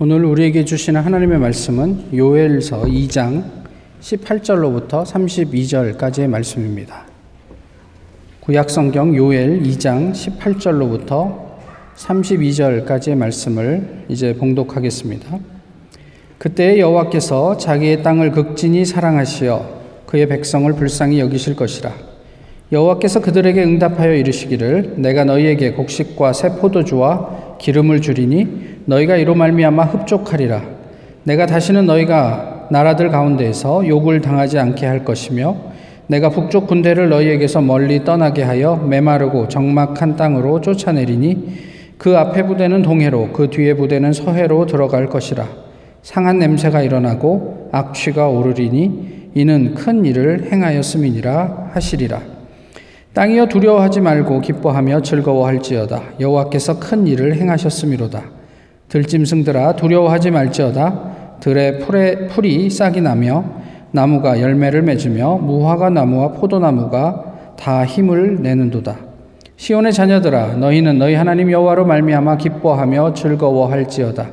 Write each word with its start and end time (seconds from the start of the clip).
오늘 0.00 0.24
우리에게 0.24 0.64
주시는 0.64 1.00
하나님의 1.02 1.38
말씀은 1.38 2.06
요엘서 2.12 2.82
2장 2.82 3.44
18절로부터 4.00 5.04
32절까지의 5.04 6.26
말씀입니다. 6.26 7.04
구약 8.40 8.70
성경 8.70 9.14
요엘 9.14 9.62
2장 9.62 10.10
18절로부터 10.10 11.38
32절까지의 11.94 13.14
말씀을 13.14 14.06
이제 14.08 14.34
봉독하겠습니다. 14.34 15.38
그때 16.38 16.80
여호와께서 16.80 17.56
자기의 17.56 18.02
땅을 18.02 18.32
극진히 18.32 18.84
사랑하시어 18.84 19.82
그의 20.06 20.26
백성을 20.26 20.72
불쌍히 20.72 21.20
여기실 21.20 21.54
것이라. 21.54 21.92
여호와께서 22.72 23.20
그들에게 23.20 23.62
응답하여 23.62 24.14
이르시기를 24.14 24.94
내가 24.96 25.24
너희에게 25.24 25.70
곡식과 25.74 26.32
새 26.32 26.56
포도주와 26.56 27.43
기름을 27.64 28.02
주리니 28.02 28.82
너희가 28.84 29.16
이로 29.16 29.34
말미암아 29.34 29.84
흡족하리라. 29.84 30.62
내가 31.22 31.46
다시는 31.46 31.86
너희가 31.86 32.68
나라들 32.70 33.08
가운데에서 33.08 33.88
욕을 33.88 34.20
당하지 34.20 34.58
않게 34.58 34.84
할 34.84 35.02
것이며 35.02 35.56
내가 36.06 36.28
북쪽 36.28 36.66
군대를 36.66 37.08
너희에게서 37.08 37.62
멀리 37.62 38.04
떠나게 38.04 38.42
하여 38.42 38.76
메마르고 38.76 39.48
적막한 39.48 40.16
땅으로 40.16 40.60
쫓아내리니 40.60 41.54
그 41.96 42.18
앞에 42.18 42.42
부대는 42.42 42.82
동해로 42.82 43.30
그 43.32 43.48
뒤에 43.48 43.72
부대는 43.72 44.12
서해로 44.12 44.66
들어갈 44.66 45.08
것이라. 45.08 45.48
상한 46.02 46.38
냄새가 46.38 46.82
일어나고 46.82 47.70
악취가 47.72 48.28
오르리니 48.28 49.30
이는 49.34 49.72
큰 49.72 50.04
일을 50.04 50.52
행하였음이니라 50.52 51.70
하시리라. 51.72 52.33
땅이여 53.14 53.46
두려워하지 53.46 54.00
말고 54.00 54.40
기뻐하며 54.40 55.02
즐거워할지어다. 55.02 56.02
여호와께서 56.18 56.80
큰 56.80 57.06
일을 57.06 57.36
행하셨음이로다. 57.36 58.24
들짐승들아 58.88 59.76
두려워하지 59.76 60.30
말지어다 60.30 61.38
들의 61.40 61.78
풀에 61.80 62.26
풀이 62.26 62.68
싹이 62.70 63.00
나며 63.00 63.44
나무가 63.92 64.40
열매를 64.40 64.82
맺으며 64.82 65.36
무화과 65.36 65.90
나무와 65.90 66.32
포도나무가 66.32 67.54
다 67.58 67.84
힘을 67.84 68.42
내는도다 68.42 68.98
시온의 69.56 69.92
자녀들아 69.92 70.56
너희는 70.56 70.98
너희 70.98 71.14
하나님 71.14 71.50
여호와로 71.50 71.86
말미암아 71.86 72.36
기뻐하며 72.36 73.14
즐거워할지어다 73.14 74.30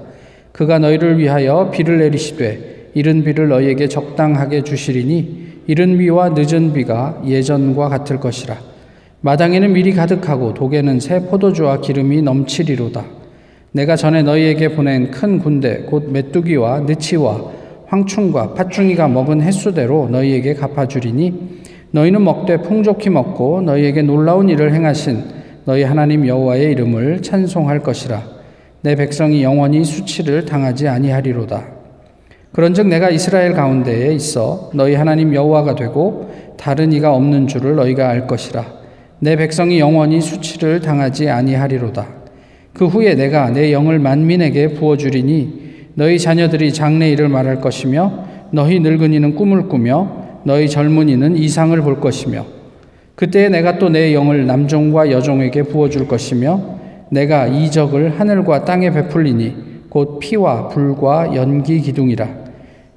그가 0.52 0.80
너희를 0.80 1.18
위하여 1.18 1.70
비를 1.72 2.00
내리시되 2.00 2.92
이른 2.94 3.24
비를 3.24 3.48
너희에게 3.48 3.88
적당하게 3.88 4.64
주시리니 4.64 5.64
이른 5.68 5.98
비와 5.98 6.30
늦은 6.30 6.74
비가 6.74 7.22
예전과 7.26 7.90
같을 7.90 8.20
것이라 8.20 8.71
마당에는 9.24 9.74
밀이 9.74 9.94
가득하고 9.94 10.56
독에는 10.56 11.00
새 11.00 11.20
포도주와 11.20 11.80
기름이 11.80 12.24
넘치리로다. 12.24 13.06
내가 13.72 13.96
전에 13.96 14.24
너희에게 14.24 14.70
보낸 14.70 15.12
큰 15.12 15.38
군대 15.38 15.84
곧 15.84 16.10
메뚜기와 16.12 16.82
느치와 16.82 17.52
황충과 17.86 18.56
팥중이가 18.56 19.08
먹은 19.08 19.42
횟수대로 19.42 20.10
너희에게 20.10 20.56
갚아주리니 20.56 21.62
너희는 21.92 22.24
먹되 22.24 22.58
풍족히 22.58 23.12
먹고 23.12 23.62
너희에게 23.62 24.02
놀라운 24.02 24.50
일을 24.50 24.74
행하신 24.74 25.24
너희 25.66 25.84
하나님 25.84 26.28
여호와의 26.28 26.72
이름을 26.72 27.22
찬송할 27.22 27.82
것이라. 27.82 28.24
내 28.82 28.96
백성이 28.96 29.44
영원히 29.44 29.84
수치를 29.86 30.46
당하지 30.46 30.88
아니하리로다. 30.88 31.68
그런즉 32.54 32.88
내가 32.88 33.12
이스라엘 33.12 33.54
가운데에 33.54 34.14
있어 34.14 34.72
너희 34.74 34.96
하나님 34.96 35.36
여호와가 35.36 35.76
되고 35.76 36.32
다른 36.58 36.92
이가 36.92 37.14
없는 37.14 37.46
줄을 37.46 37.76
너희가 37.76 38.10
알 38.10 38.26
것이라 38.26 38.81
내 39.24 39.36
백성이 39.36 39.80
영원히 39.80 40.20
수치를 40.20 40.82
당하지 40.82 41.30
아니하리로다. 41.30 42.08
그 42.74 42.88
후에 42.88 43.14
내가 43.14 43.52
내 43.52 43.72
영을 43.72 44.00
만민에게 44.00 44.70
부어주리니 44.70 45.62
너희 45.94 46.18
자녀들이 46.18 46.74
장래 46.74 47.12
일을 47.12 47.30
말할 47.30 47.62
것이며 47.62 48.26
너희 48.50 48.80
늙은이는 48.80 49.36
꿈을 49.36 49.70
꾸며 49.70 50.42
너희 50.44 50.68
젊은이는 50.68 51.38
이상을 51.38 51.80
볼 51.82 52.00
것이며 52.00 52.48
그때 53.14 53.48
내가 53.50 53.78
또 53.78 53.90
내 53.90 54.16
영을 54.16 54.48
남종과 54.48 55.12
여종에게 55.12 55.64
부어줄 55.64 56.08
것이며 56.08 56.80
내가 57.12 57.46
이적을 57.46 58.20
하늘과 58.20 58.66
땅에 58.66 58.90
베풀리니 58.90 59.56
곧 59.90 60.18
피와 60.18 60.70
불과 60.70 61.36
연기 61.36 61.80
기둥이라. 61.80 62.28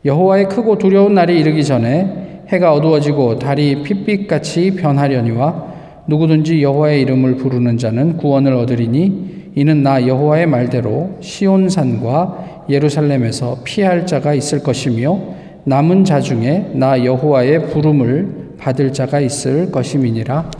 여호와의 0.06 0.48
크고 0.48 0.78
두려운 0.78 1.12
날이 1.12 1.38
이르기 1.38 1.62
전에 1.64 2.44
해가 2.48 2.72
어두워지고 2.72 3.38
달이 3.38 3.82
핏빛같이 3.82 4.76
변하려니와 4.76 5.73
누구든지 6.06 6.62
여호와의 6.62 7.02
이름을 7.02 7.36
부르는 7.36 7.78
자는 7.78 8.16
구원을 8.16 8.52
얻으리니 8.52 9.52
이는 9.54 9.82
나 9.82 10.06
여호와의 10.06 10.46
말대로 10.46 11.16
시온산과 11.20 12.66
예루살렘에서 12.68 13.60
피할 13.64 14.06
자가 14.06 14.34
있을 14.34 14.62
것이며 14.62 15.20
남은 15.64 16.04
자 16.04 16.20
중에 16.20 16.72
나 16.74 17.04
여호와의 17.04 17.70
부름을 17.70 18.54
받을 18.58 18.92
자가 18.92 19.20
있을 19.20 19.70
것임이니라. 19.70 20.50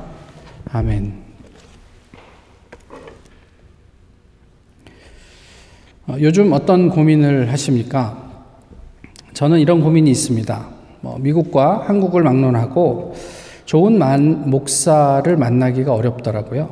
아멘. 0.72 1.24
어, 6.06 6.16
요즘 6.20 6.52
어떤 6.52 6.90
고민을 6.90 7.50
하십니까? 7.50 8.22
저는 9.32 9.58
이런 9.58 9.80
고민이 9.80 10.10
있습니다. 10.10 10.68
뭐 11.00 11.18
미국과 11.18 11.84
한국을 11.86 12.22
막론하고 12.22 13.14
좋은 13.64 13.98
만, 13.98 14.50
목사를 14.50 15.36
만나기가 15.36 15.94
어렵더라고요. 15.94 16.68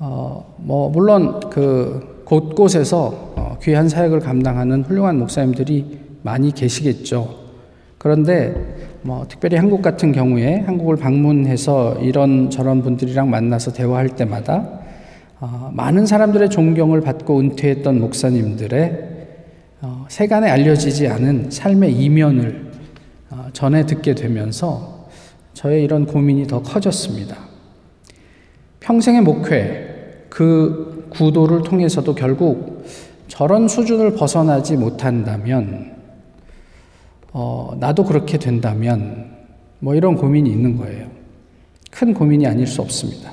어, 0.00 0.54
뭐 0.58 0.90
물론 0.90 1.40
그 1.50 2.22
곳곳에서 2.24 3.32
어, 3.36 3.58
귀한 3.62 3.88
사역을 3.88 4.20
감당하는 4.20 4.82
훌륭한 4.82 5.18
목사님들이 5.18 5.98
많이 6.22 6.52
계시겠죠. 6.52 7.48
그런데 7.96 8.54
뭐 9.02 9.26
특별히 9.28 9.56
한국 9.56 9.82
같은 9.82 10.12
경우에 10.12 10.60
한국을 10.60 10.96
방문해서 10.96 11.98
이런 12.00 12.50
저런 12.50 12.82
분들이랑 12.82 13.30
만나서 13.30 13.72
대화할 13.72 14.10
때마다 14.10 14.68
어, 15.40 15.70
많은 15.72 16.06
사람들의 16.06 16.50
존경을 16.50 17.00
받고 17.00 17.38
은퇴했던 17.38 18.00
목사님들의 18.00 19.08
어, 19.80 20.04
세간에 20.08 20.50
알려지지 20.50 21.08
않은 21.08 21.50
삶의 21.50 21.94
이면을 21.94 22.72
어, 23.30 23.46
전해 23.52 23.86
듣게 23.86 24.14
되면서 24.14 24.97
저의 25.58 25.82
이런 25.82 26.06
고민이 26.06 26.46
더 26.46 26.62
커졌습니다. 26.62 27.36
평생의 28.78 29.22
목회, 29.22 30.26
그 30.28 31.08
구도를 31.10 31.64
통해서도 31.64 32.14
결국 32.14 32.84
저런 33.26 33.66
수준을 33.66 34.14
벗어나지 34.14 34.76
못한다면, 34.76 35.96
어, 37.32 37.76
나도 37.80 38.04
그렇게 38.04 38.38
된다면, 38.38 39.32
뭐 39.80 39.96
이런 39.96 40.14
고민이 40.14 40.48
있는 40.48 40.76
거예요. 40.76 41.08
큰 41.90 42.14
고민이 42.14 42.46
아닐 42.46 42.64
수 42.64 42.80
없습니다. 42.80 43.32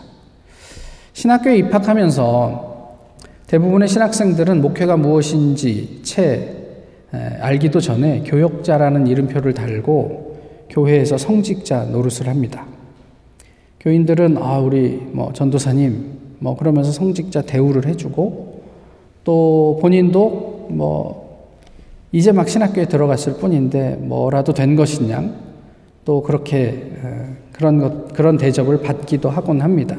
신학교에 1.13 1.57
입학하면서 1.57 2.97
대부분의 3.45 3.87
신학생들은 3.87 4.63
목회가 4.63 4.97
무엇인지 4.97 5.99
채 6.01 6.55
알기도 7.11 7.79
전에 7.79 8.23
교역자라는 8.25 9.05
이름표를 9.05 9.53
달고 9.53 10.24
교회에서 10.75 11.17
성직자 11.17 11.85
노릇을 11.85 12.27
합니다. 12.27 12.65
교인들은 13.79 14.37
아 14.37 14.59
우리 14.59 15.01
뭐 15.11 15.31
전도사님 15.31 16.15
뭐 16.39 16.57
그러면서 16.57 16.91
성직자 16.91 17.43
대우를 17.43 17.87
해주고 17.87 18.63
또 19.23 19.79
본인도 19.81 20.67
뭐 20.71 21.49
이제 22.11 22.31
막 22.31 22.49
신학교에 22.49 22.85
들어갔을 22.85 23.37
뿐인데 23.37 23.95
뭐라도 24.01 24.53
된 24.53 24.75
것이냐 24.75 25.33
또 26.03 26.21
그렇게 26.21 26.91
그런 27.53 27.79
것 27.79 28.13
그런 28.13 28.37
대접을 28.37 28.81
받기도 28.81 29.29
하곤 29.29 29.61
합니다. 29.61 29.97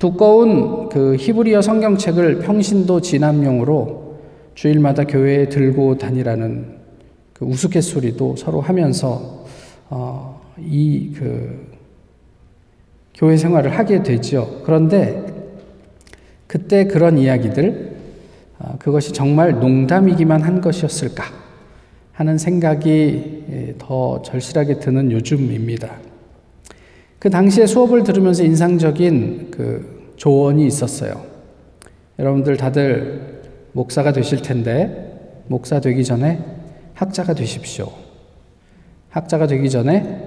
두꺼운 0.00 0.88
그 0.88 1.16
히브리어 1.16 1.62
성경책을 1.62 2.40
평신도 2.40 3.00
진압용으로 3.00 4.16
주일마다 4.54 5.04
교회에 5.04 5.48
들고 5.48 5.98
다니라는 5.98 6.78
그 7.32 7.44
우스갯소리도 7.44 8.36
서로 8.36 8.60
하면서 8.60 9.37
어, 9.90 10.40
이 10.58 11.12
그 11.16 11.68
교회 13.18 13.36
생활을 13.36 13.76
하게 13.76 14.04
되죠. 14.04 14.62
그런데 14.64 15.26
그때 16.46 16.84
그런 16.86 17.18
이야기들, 17.18 17.96
아, 18.60 18.76
그것이 18.78 19.12
정말 19.12 19.58
농담이기만 19.58 20.42
한 20.42 20.60
것이었을까 20.60 21.24
하는 22.12 22.38
생각이 22.38 23.44
예, 23.50 23.74
더 23.78 24.22
절실하게 24.22 24.78
드는 24.78 25.10
요즘입니다. 25.10 25.96
그 27.18 27.28
당시에 27.28 27.66
수업을 27.66 28.04
들으면서 28.04 28.44
인상적인 28.44 29.50
그 29.50 30.12
조언이 30.16 30.66
있었어요. 30.66 31.24
여러분들 32.18 32.56
다들 32.56 33.42
목사가 33.72 34.12
되실 34.12 34.42
텐데, 34.42 35.42
목사 35.48 35.80
되기 35.80 36.04
전에 36.04 36.38
학자가 36.94 37.34
되십시오. 37.34 37.90
학자가 39.10 39.46
되기 39.46 39.70
전에 39.70 40.26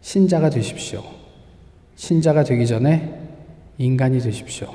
신자가 0.00 0.50
되십시오. 0.50 1.02
신자가 1.96 2.44
되기 2.44 2.66
전에 2.66 3.20
인간이 3.78 4.18
되십시오. 4.20 4.68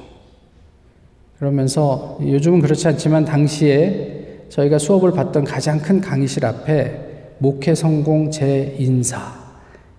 그러면서 1.37 2.17
요즘은 2.21 2.61
그렇지 2.61 2.87
않지만 2.87 3.25
당시에 3.25 4.45
저희가 4.49 4.79
수업을 4.79 5.11
받던 5.11 5.43
가장 5.43 5.79
큰 5.79 6.01
강의실 6.01 6.45
앞에 6.45 7.35
목회 7.37 7.75
성공 7.75 8.31
재인사 8.31 9.35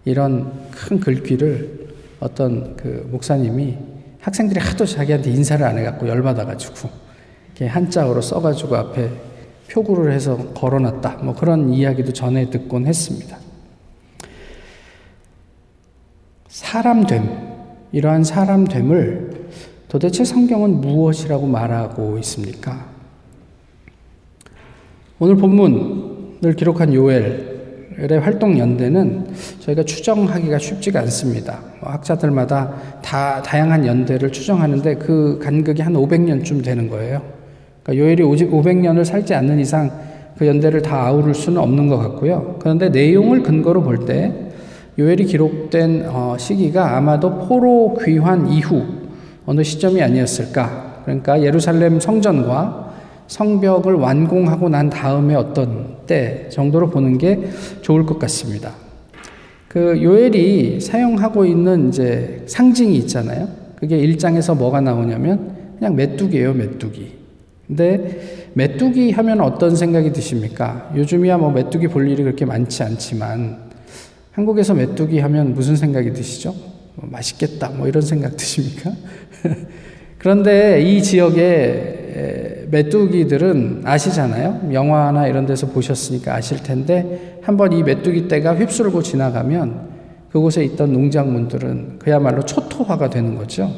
이런 0.05 0.71
큰 0.71 0.99
글귀를 0.99 1.89
어떤 2.21 2.77
그 2.77 3.09
목사님이 3.11 3.77
학생들이 4.21 4.59
하도 4.59 4.85
자기한테 4.85 5.31
인사를 5.31 5.65
안 5.65 5.79
해갖고 5.79 6.09
열받아가지고 6.09 6.89
한자어로 7.61 8.21
써가지고 8.21 8.77
앞에 8.77 9.11
표구를 9.71 10.13
해서 10.13 10.37
걸어놨다. 10.55 11.19
뭐 11.23 11.35
그런 11.35 11.71
이야기도 11.71 12.13
전에 12.13 12.51
듣곤 12.51 12.87
했습니다. 12.87 13.37
사람됨, 16.49 17.29
이러한 17.93 18.25
사람됨을 18.25 19.49
도대체 19.89 20.25
성경은 20.25 20.81
무엇이라고 20.81 21.47
말하고 21.47 22.19
있습니까? 22.19 22.87
오늘 25.19 25.37
본문을 25.37 26.55
기록한 26.57 26.95
요엘의 26.95 28.21
활동 28.21 28.59
연대는 28.59 29.35
저희가 29.61 29.83
추정하기가 29.83 30.59
쉽지가 30.59 31.01
않습니다. 31.01 31.61
뭐 31.81 31.91
학자들마다 31.91 33.01
다 33.03 33.43
다양한 33.43 33.87
연대를 33.87 34.31
추정하는데 34.31 34.97
그 34.97 35.39
간극이 35.43 35.83
한 35.83 35.95
500년쯤 35.95 36.65
되는 36.65 36.89
거예요. 36.89 37.38
그러니까 37.89 37.97
요엘이 37.97 38.23
500년을 38.23 39.05
살지 39.05 39.35
않는 39.35 39.59
이상 39.59 39.91
그 40.37 40.47
연대를 40.47 40.83
다 40.83 41.07
아우를 41.07 41.35
수는 41.35 41.61
없는 41.61 41.89
것 41.89 41.97
같고요. 41.97 42.57
그런데 42.61 42.91
내용을 42.91 43.43
근거로 43.43 43.83
볼 43.83 44.05
때 44.05 44.33
요엘이 44.99 45.25
기록된 45.25 46.05
어, 46.09 46.37
시기가 46.39 46.97
아마도 46.97 47.39
포로 47.39 47.97
귀환 48.05 48.49
이후 48.49 48.85
어느 49.47 49.63
시점이 49.63 50.03
아니었을까. 50.03 51.03
그러니까 51.05 51.41
예루살렘 51.43 51.99
성전과 51.99 52.93
성벽을 53.29 53.95
완공하고 53.95 54.69
난 54.69 54.91
다음에 54.91 55.35
어떤 55.35 55.99
때 56.07 56.49
정도로 56.51 56.91
보는 56.91 57.17
게 57.17 57.49
좋을 57.81 58.05
것 58.05 58.19
같습니다. 58.19 58.73
그 59.69 60.03
요엘이 60.03 60.81
사용하고 60.81 61.45
있는 61.45 61.89
이제 61.89 62.43
상징이 62.47 62.97
있잖아요. 62.99 63.49
그게 63.77 63.97
1장에서 63.99 64.57
뭐가 64.57 64.81
나오냐면 64.81 65.55
그냥 65.79 65.95
메뚜기예요, 65.95 66.55
메뚜기. 66.55 67.28
근데 67.69 68.51
메뚜기 68.55 69.13
하면 69.13 69.41
어떤 69.43 69.77
생각이 69.77 70.13
드십니까? 70.13 70.91
요즘이야 70.97 71.37
뭐 71.37 71.53
메뚜기 71.53 71.89
볼 71.89 72.09
일이 72.09 72.23
그렇게 72.25 72.45
많지 72.45 72.83
않지만 72.83 73.69
한국에서 74.33 74.75
메뚜기 74.75 75.19
하면 75.21 75.55
무슨 75.55 75.77
생각이 75.77 76.13
드시죠? 76.15 76.55
뭐 76.95 77.09
맛있겠다 77.11 77.69
뭐 77.71 77.87
이런 77.87 78.03
생각 78.03 78.37
드십니까? 78.37 78.93
그런데 80.19 80.81
이 80.83 81.03
지역의 81.03 82.67
메뚜기들은 82.71 83.83
아시잖아요. 83.85 84.71
영화나 84.73 85.27
이런 85.27 85.47
데서 85.47 85.69
보셨으니까 85.69 86.35
아실 86.35 86.63
텐데 86.63 87.39
한번 87.43 87.73
이 87.73 87.83
메뚜기 87.83 88.29
떼가 88.29 88.57
휩쓸고 88.57 89.03
지나가면 89.03 89.89
그곳에 90.31 90.65
있던 90.65 90.93
농작물들은 90.93 91.99
그야말로 92.01 92.45
초토화가 92.45 93.11
되는 93.11 93.37
거죠. 93.37 93.73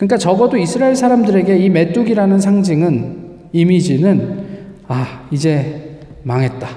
그러니까 0.00 0.16
적어도 0.16 0.56
이스라엘 0.56 0.96
사람들에게 0.96 1.58
이 1.58 1.68
메뚜기라는 1.68 2.40
상징은 2.40 3.18
이미지는 3.52 4.46
아 4.88 5.28
이제 5.30 5.98
망했다. 6.22 6.68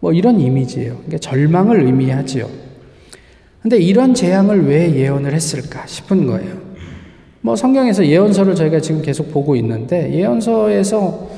뭐 0.00 0.14
이런 0.14 0.40
이미지예요. 0.40 0.94
그러니까 0.94 1.18
절망을 1.18 1.84
의미하지요. 1.84 2.48
근데 3.60 3.76
이런 3.76 4.14
재앙을 4.14 4.66
왜 4.66 4.94
예언을 4.94 5.34
했을까 5.34 5.86
싶은 5.86 6.26
거예요. 6.26 6.56
뭐 7.42 7.54
성경에서 7.54 8.06
예언서를 8.06 8.54
저희가 8.54 8.80
지금 8.80 9.02
계속 9.02 9.30
보고 9.30 9.54
있는데 9.56 10.14
예언서에서 10.14 11.28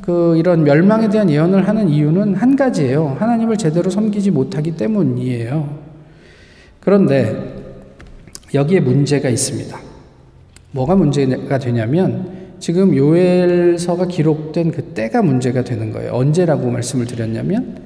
그 0.00 0.38
이런 0.38 0.64
멸망에 0.64 1.10
대한 1.10 1.28
예언을 1.28 1.68
하는 1.68 1.90
이유는 1.90 2.36
한 2.36 2.56
가지예요. 2.56 3.18
하나님을 3.20 3.58
제대로 3.58 3.90
섬기지 3.90 4.30
못하기 4.30 4.78
때문이에요. 4.78 5.78
그런데 6.80 7.54
여기에 8.54 8.80
문제가 8.80 9.28
있습니다. 9.28 9.89
뭐가 10.72 10.94
문제가 10.96 11.58
되냐면 11.58 12.40
지금 12.58 12.94
요엘서가 12.94 14.06
기록된 14.06 14.70
그 14.70 14.82
때가 14.82 15.22
문제가 15.22 15.64
되는 15.64 15.92
거예요. 15.92 16.12
언제라고 16.12 16.70
말씀을 16.70 17.06
드렸냐면 17.06 17.78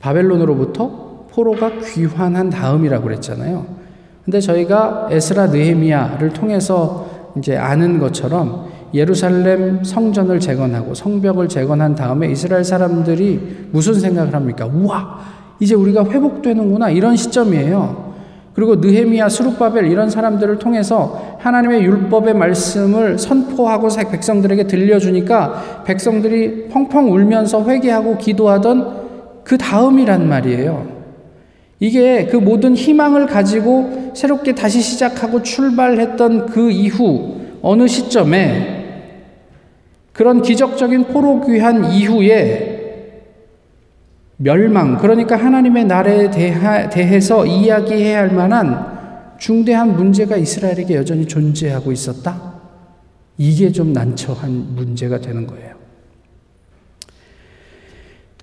바벨론으로부터 0.00 1.26
포로가 1.30 1.78
귀환한 1.80 2.50
다음이라고 2.50 3.04
그랬잖아요. 3.04 3.66
근데 4.24 4.40
저희가 4.40 5.08
에스라 5.10 5.48
느헤미야를 5.48 6.32
통해서 6.32 7.32
이제 7.36 7.56
아는 7.56 7.98
것처럼 7.98 8.68
예루살렘 8.94 9.82
성전을 9.82 10.40
재건하고 10.40 10.94
성벽을 10.94 11.48
재건한 11.48 11.94
다음에 11.94 12.30
이스라엘 12.30 12.64
사람들이 12.64 13.68
무슨 13.72 13.94
생각을 13.94 14.32
합니까? 14.32 14.66
우와, 14.66 15.18
이제 15.58 15.74
우리가 15.74 16.04
회복되는구나 16.04 16.90
이런 16.90 17.16
시점이에요. 17.16 18.03
그리고 18.54 18.76
느헤미야, 18.76 19.28
스룹바벨 19.28 19.86
이런 19.90 20.08
사람들을 20.08 20.58
통해서 20.58 21.36
하나님의 21.40 21.82
율법의 21.82 22.34
말씀을 22.34 23.18
선포하고 23.18 23.88
백성들에게 24.10 24.68
들려주니까 24.68 25.82
백성들이 25.84 26.68
펑펑 26.68 27.10
울면서 27.10 27.64
회개하고 27.64 28.16
기도하던 28.18 29.42
그 29.42 29.58
다음이란 29.58 30.28
말이에요. 30.28 30.94
이게 31.80 32.26
그 32.26 32.36
모든 32.36 32.76
희망을 32.76 33.26
가지고 33.26 34.12
새롭게 34.14 34.54
다시 34.54 34.80
시작하고 34.80 35.42
출발했던 35.42 36.46
그 36.46 36.70
이후 36.70 37.40
어느 37.60 37.88
시점에 37.88 38.84
그런 40.12 40.42
기적적인 40.42 41.04
포로 41.06 41.40
귀한 41.44 41.92
이후에 41.92 42.73
멸망, 44.36 44.98
그러니까 44.98 45.36
하나님의 45.36 45.84
나라에 45.84 46.30
대해서 46.90 47.46
이야기해야 47.46 48.18
할 48.18 48.32
만한 48.32 48.94
중대한 49.38 49.94
문제가 49.96 50.36
이스라엘에게 50.36 50.96
여전히 50.96 51.26
존재하고 51.26 51.92
있었다? 51.92 52.54
이게 53.38 53.70
좀 53.72 53.92
난처한 53.92 54.74
문제가 54.74 55.20
되는 55.20 55.46
거예요. 55.46 55.74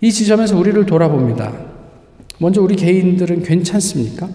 이 0.01 0.11
지점에서 0.11 0.57
우리를 0.57 0.85
돌아봅니다. 0.85 1.53
먼저 2.39 2.61
우리 2.61 2.75
개인들은 2.75 3.43
괜찮습니까? 3.43 4.29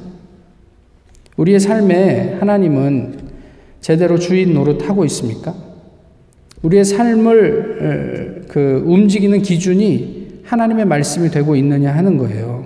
우리의 1.37 1.61
삶에 1.61 2.37
하나님은 2.39 3.19
제대로 3.81 4.19
주인 4.19 4.55
노릇하고 4.55 5.05
있습니까? 5.07 5.55
우리의 6.63 6.85
삶을 6.85 8.47
그 8.49 8.83
움직이는 8.87 9.43
기준이 9.43 10.16
하나님의 10.47 10.85
말씀이 10.85 11.29
되고 11.31 11.57
있느냐 11.57 11.93
하는 11.93 12.17
거예요. 12.19 12.65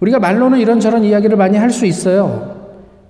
우리가 0.00 0.18
말로는 0.18 0.58
이런저런 0.58 1.04
이야기를 1.04 1.36
많이 1.36 1.56
할 1.56 1.70
수 1.70 1.86
있어요. 1.86 2.56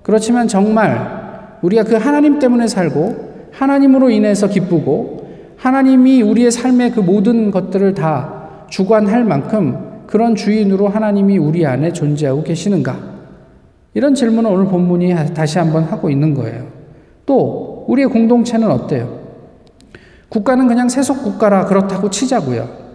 그렇지만 0.03 0.47
정말 0.49 1.59
우리가 1.63 1.85
그 1.85 1.95
하나님 1.97 2.39
때문에 2.39 2.67
살고 2.69 3.51
하나님으로 3.53 4.11
인해서 4.11 4.49
기쁘고 4.49 5.27
하나님이 5.57 6.23
우리의 6.23 6.51
삶의 6.51 6.93
그 6.93 7.01
모든 7.01 7.51
것들을 7.51 7.95
다 7.95 8.67
주관할 8.69 9.25
만큼 9.25 10.05
그런 10.07 10.35
주인으로 10.35 10.89
하나님이 10.89 11.39
우리 11.39 11.67
안에 11.67 11.93
존재하고 11.93 12.43
계시는가? 12.43 12.97
이런 13.95 14.15
질문을 14.15 14.51
오늘 14.51 14.67
본문이 14.67 15.15
다시 15.35 15.59
한번 15.59 15.85
하고 15.85 16.11
있는 16.11 16.35
거예요. 16.35 16.67
또 17.25 17.85
우리의 17.89 18.09
공동체는 18.09 18.71
어때요? 18.71 19.21
국가는 20.29 20.67
그냥 20.69 20.89
세속 20.89 21.23
국가라 21.23 21.65
그렇다고 21.65 22.11
치자고요. 22.11 22.86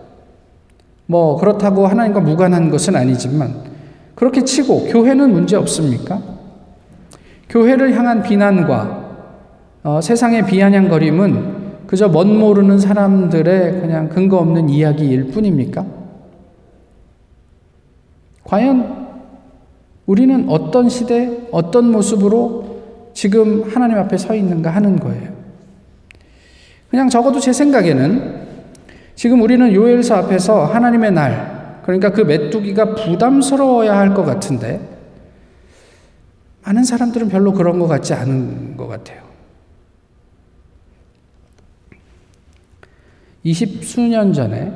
뭐 1.11 1.35
그렇다고 1.35 1.87
하나님과 1.87 2.21
무관한 2.21 2.69
것은 2.69 2.95
아니지만 2.95 3.53
그렇게 4.15 4.45
치고 4.45 4.85
교회는 4.85 5.33
문제 5.33 5.57
없습니까? 5.57 6.21
교회를 7.49 7.97
향한 7.97 8.23
비난과 8.23 9.01
어, 9.83 9.99
세상의 10.01 10.45
비아냥거림은 10.45 11.85
그저 11.85 12.07
멋 12.07 12.25
모르는 12.25 12.79
사람들의 12.79 13.81
그냥 13.81 14.07
근거 14.07 14.37
없는 14.37 14.69
이야기일 14.69 15.31
뿐입니까? 15.31 15.85
과연 18.45 19.09
우리는 20.05 20.45
어떤 20.47 20.87
시대, 20.87 21.45
어떤 21.51 21.91
모습으로 21.91 22.77
지금 23.13 23.63
하나님 23.69 23.97
앞에 23.97 24.17
서 24.17 24.33
있는가 24.33 24.69
하는 24.69 24.95
거예요. 24.97 25.29
그냥 26.89 27.09
적어도 27.09 27.41
제 27.41 27.51
생각에는 27.51 28.40
지금 29.15 29.41
우리는 29.41 29.73
요엘서 29.73 30.15
앞에서 30.15 30.65
하나님의 30.65 31.11
날, 31.11 31.81
그러니까 31.83 32.11
그 32.11 32.21
메뚜기가 32.21 32.95
부담스러워야 32.95 33.97
할 33.97 34.13
것 34.13 34.23
같은데, 34.23 34.79
많은 36.63 36.83
사람들은 36.83 37.29
별로 37.29 37.53
그런 37.53 37.79
것 37.79 37.87
같지 37.87 38.13
않은 38.13 38.77
것 38.77 38.87
같아요. 38.87 39.21
20 43.43 43.83
수년 43.83 44.33
전에 44.33 44.71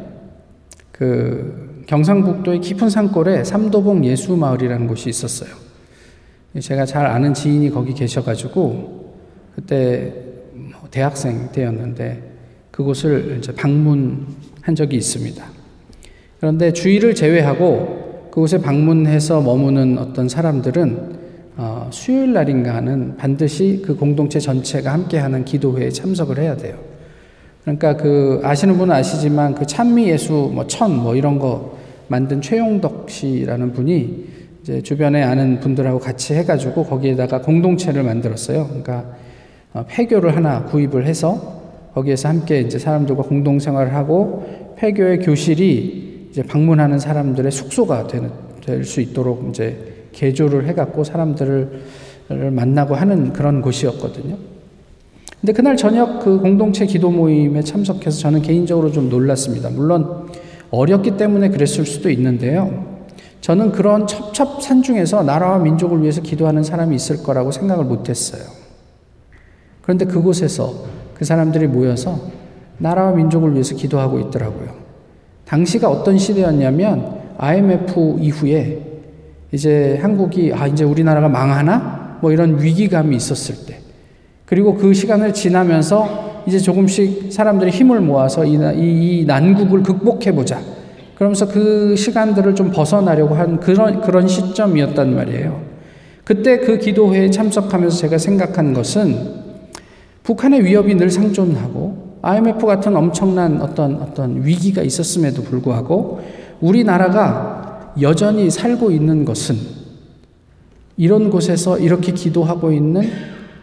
그 0.91 1.83
경상북도의 1.85 2.61
깊은 2.61 2.89
산골에 2.89 3.43
삼도봉 3.43 4.03
예수마을이라는 4.05 4.87
곳이 4.87 5.09
있었어요. 5.09 5.51
제가 6.59 6.85
잘 6.85 7.05
아는 7.05 7.33
지인이 7.33 7.69
거기 7.69 7.93
계셔가지고 7.93 9.13
그때 9.55 10.13
대학생 10.89 11.51
때였는데 11.51 12.24
그곳을 12.75 13.39
방문한 13.55 14.75
적이 14.75 14.97
있습니다. 14.97 15.45
그런데 16.41 16.73
주일을 16.73 17.15
제외하고 17.15 18.27
그곳에 18.31 18.59
방문해서 18.59 19.39
머무는 19.39 19.97
어떤 19.97 20.27
사람들은 20.27 21.15
어, 21.55 21.87
수요일 21.89 22.33
날인가는 22.33 23.15
반드시 23.15 23.81
그 23.85 23.95
공동체 23.95 24.41
전체가 24.41 24.91
함께하는 24.91 25.45
기도회에 25.45 25.89
참석을 25.89 26.37
해야 26.37 26.57
돼요. 26.57 26.75
그러니까 27.61 27.95
그 27.95 28.41
아시는 28.43 28.77
분은 28.77 28.93
아시지만 28.93 29.55
그 29.55 29.65
찬미 29.65 30.09
예수 30.09 30.51
뭐 30.53 30.67
천뭐 30.67 31.15
이런 31.15 31.39
거 31.39 31.77
만든 32.09 32.41
최용덕 32.41 33.09
씨라는 33.09 33.71
분이 33.71 34.25
이제 34.61 34.81
주변에 34.81 35.23
아는 35.23 35.61
분들하고 35.61 35.99
같이 35.99 36.33
해가지고 36.33 36.83
거기에다가 36.83 37.39
공동체를 37.41 38.03
만들었어요. 38.03 38.65
그러니까 38.67 39.05
어, 39.73 39.85
폐교를 39.87 40.35
하나 40.35 40.65
구입을 40.65 41.05
해서 41.05 41.64
거기에서 41.95 42.29
함께 42.29 42.59
이제 42.59 42.77
사람들과 42.77 43.23
공동 43.23 43.57
생활을 43.57 43.95
하고 43.95 44.75
폐교의 44.77 45.19
교실이 45.19 46.27
이제 46.29 46.43
방문하는 46.43 46.99
사람들의 46.99 47.51
숙소가 47.51 48.05
될 48.07 48.29
수 48.83 48.99
있도록 49.01 49.47
이제 49.49 50.07
개조를 50.11 50.67
해갖고 50.67 51.03
사람들을 51.03 51.83
만나고 52.51 52.95
하는 52.95 53.31
그런 53.31 53.61
곳이었거든요. 53.61 54.37
근데 55.39 55.53
그날 55.53 55.77
저녁 55.77 56.21
그 56.21 56.39
공동체 56.39 56.87
기도 56.87 57.11
모임에 57.11 57.61
참석해서 57.61 58.17
저는 58.19 58.41
개인적으로 58.41 58.91
좀 58.91 59.09
놀랐습니다. 59.09 59.69
물론 59.69 60.27
어렸기 60.71 61.17
때문에 61.17 61.49
그랬을 61.49 61.85
수도 61.85 62.09
있는데요. 62.09 62.95
저는 63.41 63.71
그런 63.71 64.07
첩첩산 64.07 64.81
중에서 64.81 65.21
나라와 65.21 65.59
민족을 65.59 66.01
위해서 66.01 66.21
기도하는 66.21 66.63
사람이 66.63 66.95
있을 66.95 67.21
거라고 67.21 67.51
생각을 67.51 67.85
못 67.85 68.09
했어요. 68.09 68.41
그런데 69.83 70.05
그곳에서 70.05 70.94
그 71.15 71.25
사람들이 71.25 71.67
모여서 71.67 72.19
나라와 72.77 73.11
민족을 73.13 73.53
위해서 73.53 73.75
기도하고 73.75 74.19
있더라고요. 74.19 74.69
당시가 75.45 75.89
어떤 75.89 76.17
시대였냐면 76.17 77.19
IMF 77.37 78.17
이후에 78.19 78.81
이제 79.51 79.97
한국이 80.01 80.51
아 80.53 80.67
이제 80.67 80.83
우리나라가 80.83 81.29
망하나 81.29 82.17
뭐 82.21 82.31
이런 82.31 82.61
위기감이 82.61 83.15
있었을 83.15 83.65
때 83.65 83.79
그리고 84.45 84.75
그 84.75 84.93
시간을 84.93 85.33
지나면서 85.33 86.43
이제 86.45 86.59
조금씩 86.59 87.31
사람들이 87.31 87.71
힘을 87.71 88.01
모아서 88.01 88.45
이, 88.45 88.53
이, 88.53 89.21
이 89.21 89.25
난국을 89.25 89.81
극복해 89.81 90.33
보자. 90.33 90.61
그러면서 91.15 91.47
그 91.47 91.95
시간들을 91.95 92.55
좀 92.55 92.71
벗어나려고 92.71 93.35
한 93.35 93.59
그런 93.59 94.01
그런 94.01 94.27
시점이었단 94.27 95.15
말이에요. 95.15 95.61
그때 96.23 96.59
그 96.59 96.77
기도회에 96.77 97.29
참석하면서 97.29 97.97
제가 97.97 98.17
생각한 98.17 98.73
것은 98.73 99.44
북한의 100.25 100.65
위협이 100.65 100.95
늘 100.95 101.11
상존하고 101.11 102.19
IMF 102.23 102.65
같은 102.65 102.95
엄청난 102.95 103.61
어떤 103.61 104.01
어떤 104.01 104.43
위기가 104.43 104.81
있었음에도 104.81 105.43
불구하고 105.43 106.21
우리나라가 106.59 107.93
여전히 108.01 108.49
살고 108.49 108.89
있는 108.89 109.23
것은 109.23 109.55
이런 110.97 111.29
곳에서 111.29 111.77
이렇게 111.77 112.11
기도하고 112.11 112.71
있는 112.71 113.07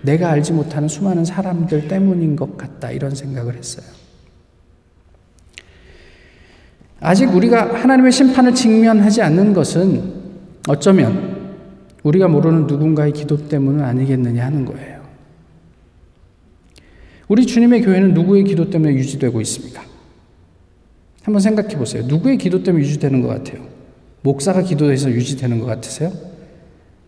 내가 0.02 0.30
알지 0.30 0.52
못하는 0.52 0.86
수많은 0.86 1.24
사람들 1.24 1.88
때문인 1.88 2.36
것 2.36 2.56
같다. 2.56 2.92
이런 2.92 3.14
생각을 3.14 3.56
했어요. 3.56 3.86
아직 7.00 7.34
우리가 7.34 7.74
하나님의 7.74 8.12
심판을 8.12 8.54
직면하지 8.54 9.22
않는 9.22 9.52
것은 9.52 10.22
어쩌면 10.68 11.56
우리가 12.04 12.28
모르는 12.28 12.68
누군가의 12.68 13.12
기도 13.12 13.48
때문은 13.48 13.82
아니겠느냐 13.82 14.44
하는 14.44 14.64
거예요. 14.64 14.91
우리 17.28 17.46
주님의 17.46 17.82
교회는 17.82 18.14
누구의 18.14 18.44
기도 18.44 18.68
때문에 18.70 18.94
유지되고 18.94 19.40
있습니까? 19.42 19.82
한번 21.22 21.40
생각해 21.40 21.76
보세요. 21.76 22.04
누구의 22.06 22.36
기도 22.36 22.62
때문에 22.62 22.84
유지되는 22.84 23.22
것 23.22 23.28
같아요? 23.28 23.64
목사가 24.22 24.62
기도해서 24.62 25.10
유지되는 25.10 25.60
것 25.60 25.66
같으세요? 25.66 26.12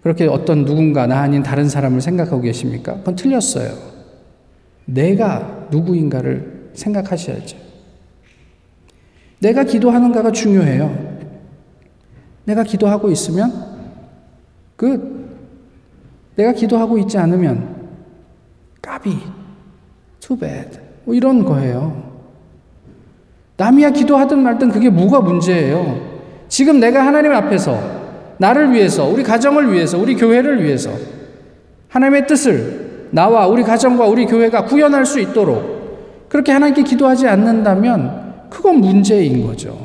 그렇게 0.03 0.27
어떤 0.27 0.65
누군가 0.65 1.07
나 1.07 1.21
아닌 1.21 1.43
다른 1.43 1.69
사람을 1.69 2.01
생각하고 2.01 2.43
계십니까? 2.43 2.99
그건 2.99 3.17
틀렸어요. 3.17 3.75
내가 4.85 5.69
누구인가를 5.71 6.71
생각하셔야죠. 6.75 7.57
내가 9.41 9.65
기도하는가가 9.65 10.33
중요해요. 10.33 11.15
내가 12.45 12.63
기도하고 12.63 13.11
있으면 13.11 13.53
그 14.77 15.25
내가 16.37 16.53
기도하고 16.53 16.99
있지 16.99 17.17
않으면 17.17 17.89
까비, 18.83 19.17
too 20.25 20.39
bad 20.39 20.79
뭐 21.05 21.15
이런 21.15 21.45
거예요. 21.45 22.15
남이야 23.57 23.91
기도하든 23.91 24.39
말든 24.39 24.71
그게 24.71 24.91
뭐가 24.91 25.21
문제예요. 25.21 26.15
지금 26.49 26.81
내가 26.81 27.07
하나님 27.07 27.33
앞에서 27.33 28.05
나를 28.39 28.73
위해서, 28.73 29.05
우리 29.07 29.23
가정을 29.23 29.73
위해서, 29.73 29.99
우리 29.99 30.17
교회를 30.17 30.65
위해서 30.65 30.91
하나님의 31.89 32.27
뜻을 32.27 33.09
나와 33.11 33.47
우리 33.47 33.63
가정과 33.63 34.07
우리 34.07 34.27
교회가 34.27 34.65
구현할 34.65 35.07
수 35.07 35.21
있도록 35.21 36.29
그렇게 36.29 36.51
하나님께 36.51 36.83
기도하지 36.83 37.29
않는다면 37.29 38.49
그건 38.51 38.79
문제인 38.79 39.47
거죠. 39.47 39.79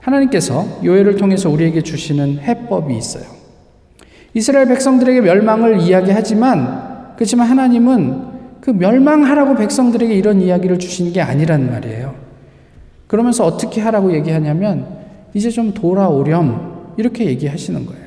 하나님께서 0.00 0.80
요해를 0.84 1.16
통해서 1.16 1.48
우리에게 1.48 1.82
주시는 1.82 2.40
해법이 2.40 2.94
있어요. 2.94 3.24
이스라엘 4.34 4.66
백성들에게 4.66 5.22
멸망을 5.22 5.80
이야기하지만 5.80 6.87
그렇지만 7.18 7.48
하나님은 7.48 8.22
그 8.60 8.70
멸망하라고 8.70 9.56
백성들에게 9.56 10.14
이런 10.14 10.40
이야기를 10.40 10.78
주신 10.78 11.12
게 11.12 11.20
아니란 11.20 11.68
말이에요. 11.68 12.14
그러면서 13.08 13.44
어떻게 13.44 13.80
하라고 13.80 14.12
얘기하냐면 14.14 14.86
이제 15.34 15.50
좀 15.50 15.74
돌아오렴. 15.74 16.92
이렇게 16.96 17.26
얘기하시는 17.26 17.86
거예요. 17.86 18.04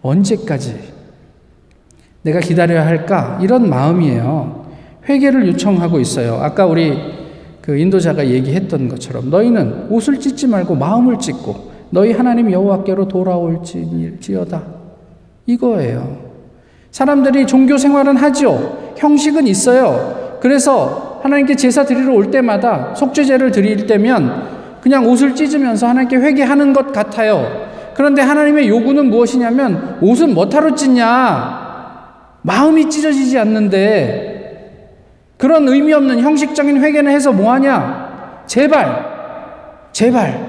언제까지 0.00 0.78
내가 2.22 2.40
기다려야 2.40 2.86
할까? 2.86 3.38
이런 3.42 3.68
마음이에요. 3.68 4.66
회개를 5.06 5.46
요청하고 5.48 6.00
있어요. 6.00 6.36
아까 6.36 6.64
우리 6.64 6.96
그 7.60 7.76
인도자가 7.76 8.26
얘기했던 8.28 8.88
것처럼 8.88 9.28
너희는 9.28 9.88
옷을 9.90 10.20
찢지 10.20 10.46
말고 10.46 10.74
마음을 10.74 11.18
찢고 11.18 11.70
너희 11.90 12.12
하나님 12.12 12.50
여호와께로 12.50 13.08
돌아올지어다. 13.08 14.62
이거예요. 15.44 16.25
사람들이 16.96 17.46
종교 17.46 17.76
생활은 17.76 18.16
하죠. 18.16 18.94
형식은 18.96 19.46
있어요. 19.48 20.38
그래서 20.40 21.20
하나님께 21.22 21.54
제사 21.54 21.84
드리러 21.84 22.14
올 22.14 22.30
때마다 22.30 22.94
속죄제를 22.94 23.50
드릴 23.50 23.86
때면 23.86 24.78
그냥 24.80 25.04
옷을 25.06 25.34
찢으면서 25.34 25.88
하나님께 25.88 26.16
회개하는 26.16 26.72
것 26.72 26.92
같아요. 26.92 27.66
그런데 27.92 28.22
하나님의 28.22 28.70
요구는 28.70 29.10
무엇이냐면 29.10 29.98
옷은 30.00 30.32
뭐하러 30.32 30.74
찢냐? 30.74 32.00
마음이 32.40 32.88
찢어지지 32.88 33.38
않는데 33.40 34.94
그런 35.36 35.68
의미 35.68 35.92
없는 35.92 36.20
형식적인 36.20 36.82
회개는 36.82 37.12
해서 37.12 37.30
뭐하냐? 37.30 38.44
제발, 38.46 39.04
제발 39.92 40.46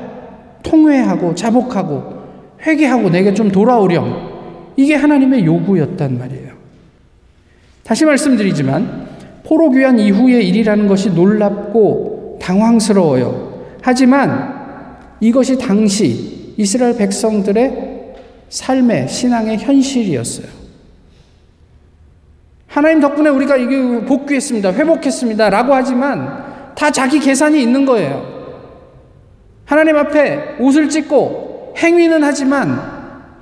통회하고 0.64 1.36
자복하고 1.36 2.24
회개하고 2.66 3.10
내게 3.10 3.34
좀 3.34 3.52
돌아오렴. 3.52 4.37
이게 4.78 4.96
하나님의 4.96 5.46
요구였단 5.46 6.18
말이에요. 6.18 6.54
다시 7.84 8.06
말씀드리지만 8.06 9.08
포로 9.44 9.72
귀환 9.72 9.98
이후의 10.00 10.48
일이라는 10.48 10.88
것이 10.88 11.10
놀랍고 11.10 12.40
당황스러워요. 12.42 13.66
하지만 13.82 14.56
이것이 15.20 15.58
당시 15.58 16.54
이스라엘 16.58 16.96
백성들의 16.96 18.14
삶의 18.50 19.08
신앙의 19.08 19.58
현실이었어요. 19.58 20.48
하나님 22.68 23.00
덕분에 23.00 23.30
우리가 23.30 23.58
이게 23.58 24.06
복귀했습니다. 24.06 24.74
회복했습니다. 24.74 25.50
라고 25.50 25.74
하지만 25.74 26.74
다 26.76 26.92
자기 26.92 27.20
계산이 27.20 27.62
있는 27.62 27.86
거예요. 27.86 28.38
하나님 29.66 29.98
앞에 29.98 30.58
옷을 30.60 30.90
찢고 30.90 31.74
행위는 31.78 32.24
하지만 32.24 32.97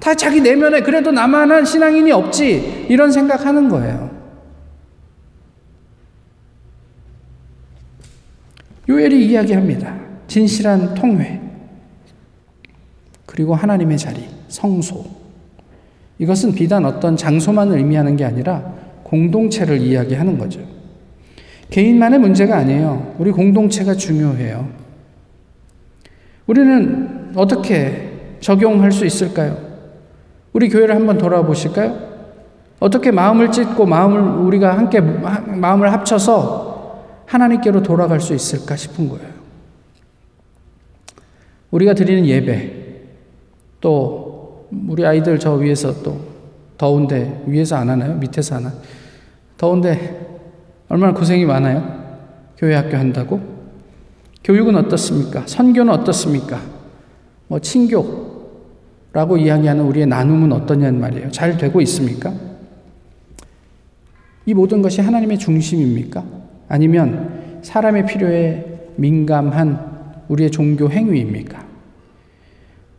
다 0.05 0.13
자기 0.13 0.39
내면에 0.39 0.81
그래도 0.81 1.11
나만한 1.11 1.65
신앙인이 1.65 2.11
없지. 2.11 2.85
이런 2.89 3.11
생각하는 3.11 3.69
거예요. 3.69 4.11
요엘이 8.87 9.25
이야기합니다. 9.25 9.97
진실한 10.27 10.93
통회, 10.93 11.41
그리고 13.25 13.55
하나님의 13.55 13.97
자리, 13.97 14.29
성소. 14.47 15.03
이것은 16.19 16.53
비단 16.53 16.85
어떤 16.85 17.17
장소만 17.17 17.71
의미하는 17.71 18.15
게 18.15 18.25
아니라 18.25 18.75
공동체를 19.01 19.81
이야기하는 19.81 20.37
거죠. 20.37 20.59
개인만의 21.71 22.19
문제가 22.19 22.57
아니에요. 22.57 23.15
우리 23.17 23.31
공동체가 23.31 23.95
중요해요. 23.95 24.69
우리는 26.45 27.31
어떻게 27.33 28.37
적용할 28.39 28.91
수 28.91 29.03
있을까요? 29.03 29.74
우리 30.55 30.69
교회를 30.69 30.95
한번 30.95 31.17
돌아보실까요? 31.17 31.99
어떻게 32.79 33.11
마음을 33.11 33.51
찢고 33.51 33.85
마음을 33.85 34.21
우리가 34.21 34.77
함께 34.77 35.01
마음을 35.01 35.91
합쳐서 35.91 37.03
하나님께로 37.25 37.83
돌아갈 37.83 38.21
수 38.21 38.33
있을까 38.33 38.77
싶은 38.77 39.09
거예요. 39.09 39.27
우리가 41.71 41.93
드리는 41.93 42.25
예배, 42.25 42.71
또 43.81 44.69
우리 44.87 45.05
아이들 45.05 45.39
저 45.39 45.55
위에서 45.55 46.01
또 46.01 46.21
더운데 46.77 47.43
위에서 47.47 47.75
안 47.75 47.89
하나요? 47.89 48.15
밑에서 48.15 48.55
하나? 48.55 48.71
더운데 49.57 50.39
얼마나 50.87 51.13
고생이 51.13 51.43
많아요? 51.43 52.15
교회 52.57 52.75
학교 52.75 52.95
한다고? 52.95 53.41
교육은 54.41 54.77
어떻습니까? 54.77 55.43
선교는 55.47 55.91
어떻습니까? 55.91 56.61
뭐 57.49 57.59
친교 57.59 58.34
라고 59.15 59.37
이야기하는 59.37 59.85
우리의 59.85 60.07
나눔은 60.07 60.51
어떠냐는 60.51 60.99
말이에요. 60.99 61.31
잘 61.31 61.55
되고 61.55 61.79
있습니까? 61.79 62.33
이 64.45 64.53
모든 64.53 64.81
것이 64.81 64.99
하나님의 64.99 65.39
중심입니까? 65.39 66.21
아니면 66.67 67.61
사람의 67.61 68.07
필요에 68.07 68.91
민감한 68.97 69.79
우리의 70.27 70.51
종교 70.51 70.89
행위입니까? 70.89 71.65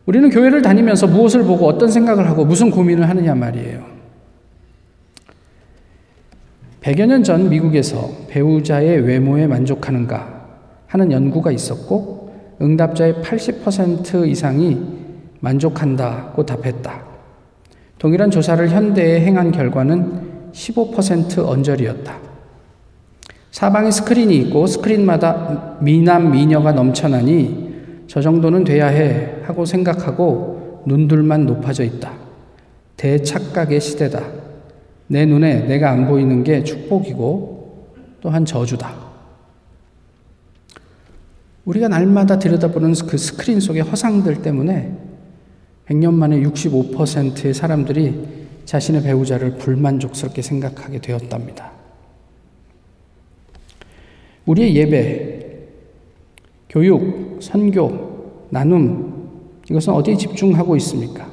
우리는 0.07 0.27
교회를 0.31 0.63
다니면서 0.63 1.05
무엇을 1.05 1.43
보고 1.43 1.67
어떤 1.67 1.91
생각을 1.91 2.27
하고 2.27 2.45
무슨 2.45 2.71
고민을 2.71 3.07
하느냐 3.07 3.35
말이에요. 3.35 3.85
100여 6.81 7.05
년 7.05 7.23
전 7.23 7.47
미국에서 7.47 8.09
배우자의 8.29 9.01
외모에 9.01 9.45
만족하는가 9.45 10.47
하는 10.87 11.11
연구가 11.11 11.51
있었고 11.51 12.33
응답자의 12.59 13.21
80% 13.21 14.27
이상이 14.27 14.96
만족한다고 15.39 16.45
답했다. 16.45 17.03
동일한 17.99 18.29
조사를 18.31 18.69
현대에 18.69 19.21
행한 19.21 19.51
결과는 19.51 20.51
15% 20.51 21.47
언저리였다. 21.47 22.17
사방에 23.51 23.89
스크린이 23.89 24.37
있고 24.37 24.67
스크린마다 24.67 25.77
미남 25.81 26.31
미녀가 26.31 26.73
넘쳐나니 26.73 28.05
저 28.07 28.21
정도는 28.21 28.63
돼야 28.63 28.87
해 28.87 29.37
하고 29.43 29.65
생각하고 29.65 30.83
눈들만 30.85 31.45
높아져 31.45 31.83
있다. 31.83 32.13
대착각의 32.97 33.81
시대다. 33.81 34.23
내 35.07 35.25
눈에 35.25 35.61
내가 35.61 35.91
안 35.91 36.07
보이는 36.07 36.43
게 36.43 36.63
축복이고 36.63 37.87
또한 38.21 38.45
저주다. 38.45 39.07
우리가 41.65 41.87
날마다 41.87 42.39
들여다보는 42.39 42.93
그 43.07 43.17
스크린 43.17 43.59
속의 43.59 43.81
허상들 43.81 44.41
때문에 44.41 45.06
100년 45.87 46.13
만에 46.13 46.41
65%의 46.41 47.53
사람들이 47.53 48.47
자신의 48.65 49.03
배우자를 49.03 49.55
불만족스럽게 49.57 50.41
생각하게 50.41 50.99
되었답니다. 50.99 51.71
우리의 54.45 54.75
예배, 54.75 55.37
교육, 56.69 57.39
선교, 57.41 58.45
나눔, 58.49 59.29
이것은 59.69 59.93
어디에 59.93 60.15
집중하고 60.15 60.75
있습니까? 60.77 61.29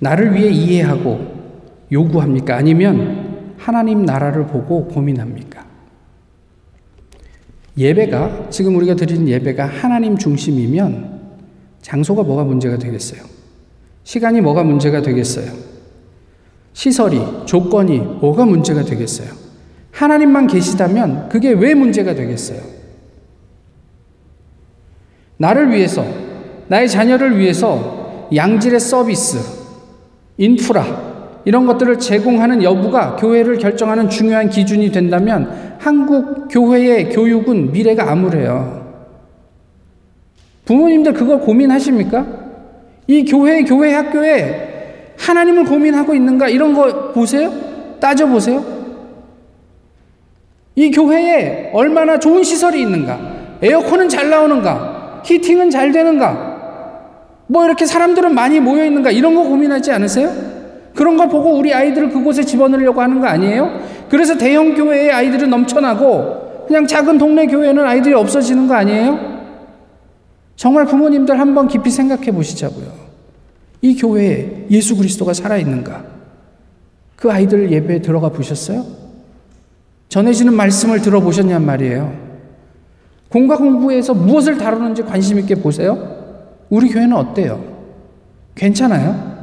나를 0.00 0.34
위해 0.34 0.50
이해하고 0.50 1.34
요구합니까? 1.92 2.56
아니면 2.56 3.54
하나님 3.58 4.04
나라를 4.04 4.46
보고 4.46 4.86
고민합니까? 4.86 5.64
예배가, 7.76 8.50
지금 8.50 8.76
우리가 8.76 8.94
드리는 8.94 9.28
예배가 9.28 9.66
하나님 9.66 10.16
중심이면 10.16 11.13
장소가 11.84 12.22
뭐가 12.22 12.44
문제가 12.44 12.78
되겠어요? 12.78 13.20
시간이 14.04 14.40
뭐가 14.40 14.64
문제가 14.64 15.02
되겠어요? 15.02 15.52
시설이, 16.72 17.20
조건이 17.44 17.98
뭐가 17.98 18.46
문제가 18.46 18.82
되겠어요? 18.82 19.28
하나님만 19.90 20.46
계시다면 20.46 21.28
그게 21.28 21.52
왜 21.52 21.74
문제가 21.74 22.14
되겠어요? 22.14 22.58
나를 25.36 25.72
위해서, 25.72 26.06
나의 26.68 26.88
자녀를 26.88 27.38
위해서 27.38 28.28
양질의 28.34 28.80
서비스, 28.80 29.38
인프라, 30.38 31.42
이런 31.44 31.66
것들을 31.66 31.98
제공하는 31.98 32.62
여부가 32.62 33.16
교회를 33.16 33.58
결정하는 33.58 34.08
중요한 34.08 34.48
기준이 34.48 34.90
된다면 34.90 35.76
한국 35.78 36.48
교회의 36.48 37.10
교육은 37.10 37.72
미래가 37.72 38.10
암울해요. 38.10 38.83
부모님들 40.64 41.12
그걸 41.12 41.40
고민하십니까? 41.40 42.26
이 43.06 43.24
교회, 43.24 43.62
교회 43.64 43.92
학교에 43.92 45.14
하나님을 45.18 45.64
고민하고 45.64 46.14
있는가? 46.14 46.48
이런 46.48 46.74
거 46.74 47.12
보세요? 47.12 47.52
따져보세요? 48.00 48.64
이 50.76 50.90
교회에 50.90 51.70
얼마나 51.72 52.18
좋은 52.18 52.42
시설이 52.42 52.80
있는가? 52.80 53.18
에어컨은 53.62 54.08
잘 54.08 54.28
나오는가? 54.30 55.22
히팅은 55.24 55.70
잘 55.70 55.92
되는가? 55.92 56.54
뭐 57.46 57.64
이렇게 57.64 57.86
사람들은 57.86 58.34
많이 58.34 58.58
모여 58.58 58.84
있는가? 58.84 59.10
이런 59.10 59.34
거 59.34 59.42
고민하지 59.44 59.92
않으세요? 59.92 60.30
그런 60.94 61.16
거 61.16 61.28
보고 61.28 61.50
우리 61.56 61.72
아이들을 61.74 62.10
그곳에 62.10 62.42
집어넣으려고 62.42 63.00
하는 63.00 63.20
거 63.20 63.26
아니에요? 63.26 63.80
그래서 64.08 64.36
대형 64.36 64.74
교회에 64.74 65.10
아이들은 65.10 65.50
넘쳐나고 65.50 66.64
그냥 66.66 66.86
작은 66.86 67.18
동네 67.18 67.46
교회는 67.46 67.84
아이들이 67.84 68.14
없어지는 68.14 68.66
거 68.66 68.74
아니에요? 68.74 69.33
정말 70.56 70.86
부모님들 70.86 71.38
한번 71.38 71.68
깊이 71.68 71.90
생각해 71.90 72.32
보시자고요. 72.32 72.92
이 73.82 73.96
교회에 73.96 74.66
예수 74.70 74.96
그리스도가 74.96 75.34
살아있는가? 75.34 76.04
그 77.16 77.30
아이들 77.30 77.70
예배에 77.70 78.00
들어가 78.00 78.28
보셨어요? 78.28 78.84
전해지는 80.08 80.54
말씀을 80.54 81.02
들어보셨냔 81.02 81.64
말이에요. 81.64 82.24
공과 83.28 83.56
공부에서 83.56 84.14
무엇을 84.14 84.58
다루는지 84.58 85.02
관심 85.02 85.38
있게 85.40 85.56
보세요. 85.56 86.44
우리 86.70 86.88
교회는 86.88 87.16
어때요? 87.16 87.62
괜찮아요? 88.54 89.34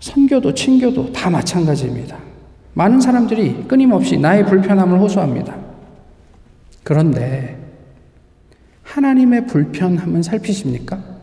선교도 0.00 0.52
친교도 0.52 1.12
다 1.12 1.30
마찬가지입니다. 1.30 2.18
많은 2.74 3.00
사람들이 3.00 3.64
끊임없이 3.68 4.18
나의 4.18 4.44
불편함을 4.44 4.98
호소합니다. 4.98 5.63
그런데 6.84 7.56
하나님의 8.82 9.46
불편함은 9.46 10.22
살피십니까? 10.22 11.14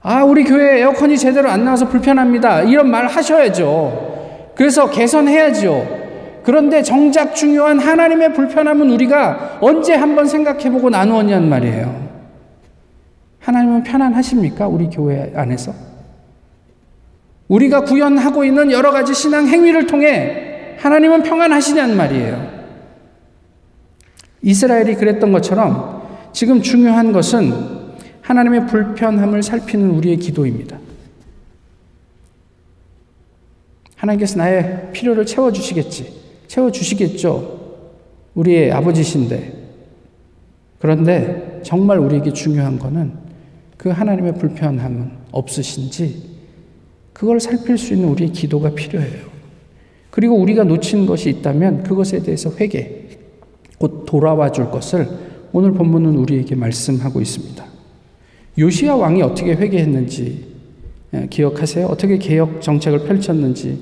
아, 0.00 0.24
우리 0.24 0.44
교회 0.44 0.80
에어컨이 0.80 1.18
제대로 1.18 1.50
안 1.50 1.64
나와서 1.64 1.88
불편합니다. 1.88 2.62
이런 2.62 2.90
말 2.90 3.06
하셔야죠. 3.06 4.52
그래서 4.56 4.90
개선해야죠. 4.90 6.06
그런데 6.44 6.82
정작 6.82 7.34
중요한 7.34 7.78
하나님의 7.78 8.32
불편함은 8.32 8.90
우리가 8.90 9.58
언제 9.60 9.94
한번 9.94 10.26
생각해보고 10.26 10.90
나누었냔 10.90 11.48
말이에요. 11.48 12.06
하나님은 13.40 13.82
편안하십니까? 13.82 14.68
우리 14.68 14.88
교회 14.88 15.32
안에서? 15.34 15.74
우리가 17.48 17.82
구현하고 17.82 18.44
있는 18.44 18.70
여러 18.70 18.92
가지 18.92 19.12
신앙 19.12 19.46
행위를 19.46 19.86
통해 19.86 20.45
하나님은 20.78 21.22
평안하시냔 21.22 21.96
말이에요. 21.96 22.56
이스라엘이 24.42 24.94
그랬던 24.94 25.32
것처럼 25.32 26.06
지금 26.32 26.62
중요한 26.62 27.12
것은 27.12 27.52
하나님의 28.22 28.66
불편함을 28.66 29.42
살피는 29.42 29.90
우리의 29.90 30.18
기도입니다. 30.18 30.78
하나님께서 33.96 34.38
나의 34.38 34.90
필요를 34.92 35.26
채워주시겠지. 35.26 36.22
채워주시겠죠. 36.46 37.56
우리의 38.34 38.72
아버지신데. 38.72 39.66
그런데 40.78 41.60
정말 41.64 41.98
우리에게 41.98 42.32
중요한 42.32 42.78
것은 42.78 43.14
그 43.76 43.88
하나님의 43.88 44.34
불편함은 44.34 45.10
없으신지 45.32 46.36
그걸 47.12 47.40
살필 47.40 47.78
수 47.78 47.94
있는 47.94 48.08
우리의 48.10 48.32
기도가 48.32 48.70
필요해요. 48.70 49.35
그리고 50.16 50.34
우리가 50.36 50.64
놓친 50.64 51.04
것이 51.04 51.28
있다면 51.28 51.82
그것에 51.82 52.22
대해서 52.22 52.50
회개, 52.58 53.02
곧 53.76 54.06
돌아와 54.06 54.50
줄 54.50 54.70
것을 54.70 55.06
오늘 55.52 55.72
본문은 55.72 56.16
우리에게 56.16 56.54
말씀하고 56.54 57.20
있습니다. 57.20 57.62
요시아 58.56 58.96
왕이 58.96 59.20
어떻게 59.20 59.52
회개했는지 59.52 60.46
예, 61.12 61.26
기억하세요? 61.28 61.84
어떻게 61.88 62.16
개혁 62.16 62.62
정책을 62.62 63.00
펼쳤는지 63.00 63.78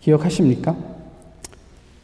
기억하십니까? 0.00 0.76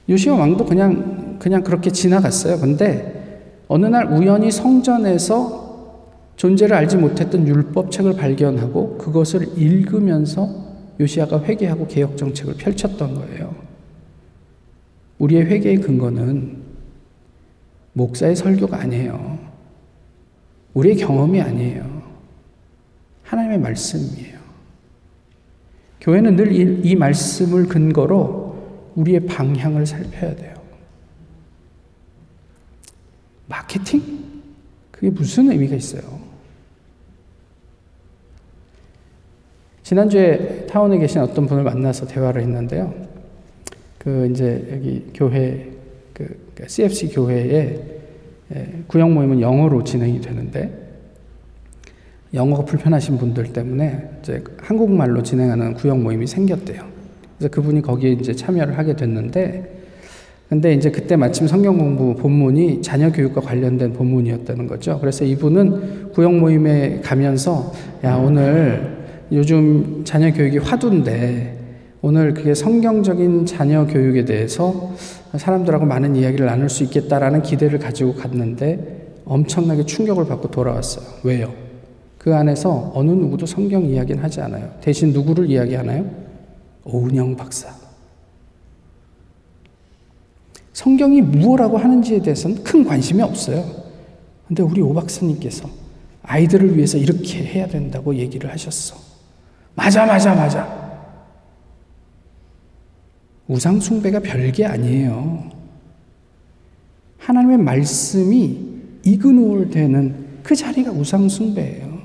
요시아 0.09 0.37
왕도 0.37 0.65
그냥 0.65 1.39
그냥 1.41 1.65
그렇게 1.65 1.91
지나갔어요. 1.91 2.61
근데 2.61 3.41
어느 3.67 3.87
날 3.87 4.07
우연히 4.13 4.53
성전에서 4.53 5.97
존재를 6.37 6.77
알지 6.77 6.97
못했던 6.97 7.49
율법책을 7.49 8.15
발견하고 8.15 8.99
그것을 8.99 9.59
읽으면서 9.59 10.68
요시아가 11.01 11.43
회개하고 11.43 11.87
개혁 11.87 12.17
정책을 12.17 12.55
펼쳤던 12.55 13.15
거예요. 13.15 13.55
우리의 15.19 15.47
회개의 15.47 15.77
근거는 15.79 16.63
목사의 17.93 18.37
설교가 18.37 18.81
아니에요. 18.81 19.39
우리의 20.75 20.97
경험이 20.97 21.41
아니에요. 21.41 22.03
하나님의 23.25 23.59
말씀이에요. 23.59 24.39
교회는 26.01 26.37
늘 26.37 26.53
이 26.85 26.95
말씀을 26.95 27.67
근거로 27.67 28.57
우리의 28.95 29.27
방향을 29.27 29.85
살펴야 29.87 30.35
돼요. 30.35 30.55
마케팅? 33.47 34.03
그게 34.91 35.11
무슨 35.11 35.51
의미가 35.51 35.77
있어요? 35.77 36.28
지난주에 39.89 40.67
타운에 40.67 40.99
계신 40.99 41.23
어떤 41.23 41.47
분을 41.47 41.63
만나서 41.63 42.07
대화를 42.07 42.43
했는데요. 42.43 42.93
그 43.97 44.29
이제 44.31 44.69
여기 44.71 45.07
교회 45.15 45.71
그 46.13 46.29
CFC 46.67 47.09
교회에 47.09 47.81
구역 48.87 49.11
모임은 49.11 49.41
영어로 49.41 49.85
진행이 49.85 50.21
되는데 50.21 50.71
영어가 52.35 52.67
불편하신 52.67 53.17
분들 53.17 53.55
때문에 53.55 54.11
이제 54.21 54.45
한국말로 54.59 55.23
진행하는 55.23 55.73
구역 55.73 55.99
모임이 56.01 56.27
생겼대요. 56.27 56.85
그래서 57.39 57.51
그분이 57.51 57.81
거기에 57.81 58.11
이제 58.11 58.35
참여를 58.35 58.77
하게 58.77 58.95
됐는데 58.95 59.85
근데 60.51 60.75
이제 60.75 60.91
그때 60.91 61.17
마침 61.17 61.47
성경 61.47 61.79
공부 61.79 62.15
본문이 62.15 62.83
자녀 62.83 63.11
교육과 63.11 63.41
관련된 63.41 63.95
본문이었다는 63.95 64.67
거죠. 64.67 64.99
그래서 65.01 65.25
이분은 65.25 66.13
구역 66.13 66.35
모임에 66.35 67.01
가면서 67.01 67.73
야, 68.05 68.17
오늘 68.17 68.98
요즘 69.33 70.05
자녀 70.05 70.33
교육이 70.33 70.59
화두인데 70.59 71.59
오늘 72.01 72.33
그게 72.33 72.55
성경적인 72.55 73.47
자녀 73.47 73.87
교육에 73.87 74.25
대해서 74.25 74.95
사람들하고 75.37 75.85
많은 75.85 76.17
이야기를 76.17 76.47
나눌 76.47 76.69
수 76.69 76.85
있겠다라는 76.85 77.43
기대를 77.43 77.79
가지고 77.79 78.15
갔는데 78.15 79.23
엄청나게 79.25 79.85
충격을 79.85 80.27
받고 80.27 80.51
돌아왔어요. 80.51 81.05
왜요? 81.25 81.53
그 82.17 82.35
안에서 82.35 82.93
어느 82.95 83.11
누구도 83.11 83.47
성경 83.47 83.85
이야기는 83.85 84.23
하지 84.23 84.41
않아요. 84.41 84.73
대신 84.81 85.13
누구를 85.13 85.51
이야기하나요? 85.51 86.09
오은영 86.85 87.37
박사. 87.37 87.69
성경이 90.73 91.21
무엇라고 91.23 91.77
하는지에 91.77 92.23
대해서는 92.23 92.63
큰 92.63 92.85
관심이 92.85 93.21
없어요. 93.21 93.65
근데 94.47 94.63
우리 94.63 94.81
오 94.81 94.95
박사님께서 94.95 95.69
아이들을 96.23 96.77
위해서 96.77 96.97
이렇게 96.97 97.45
해야 97.45 97.67
된다고 97.67 98.15
얘기를 98.15 98.51
하셨어. 98.51 99.08
맞아, 99.79 100.05
맞아, 100.05 100.35
맞아. 100.35 100.67
우상숭배가 103.47 104.19
별게 104.19 104.67
아니에요. 104.67 105.45
하나님의 107.19 107.59
말씀이 107.59 108.59
이그노울 109.05 109.71
되는 109.71 110.41
그 110.43 110.57
자리가 110.57 110.91
우상숭배예요. 110.91 111.97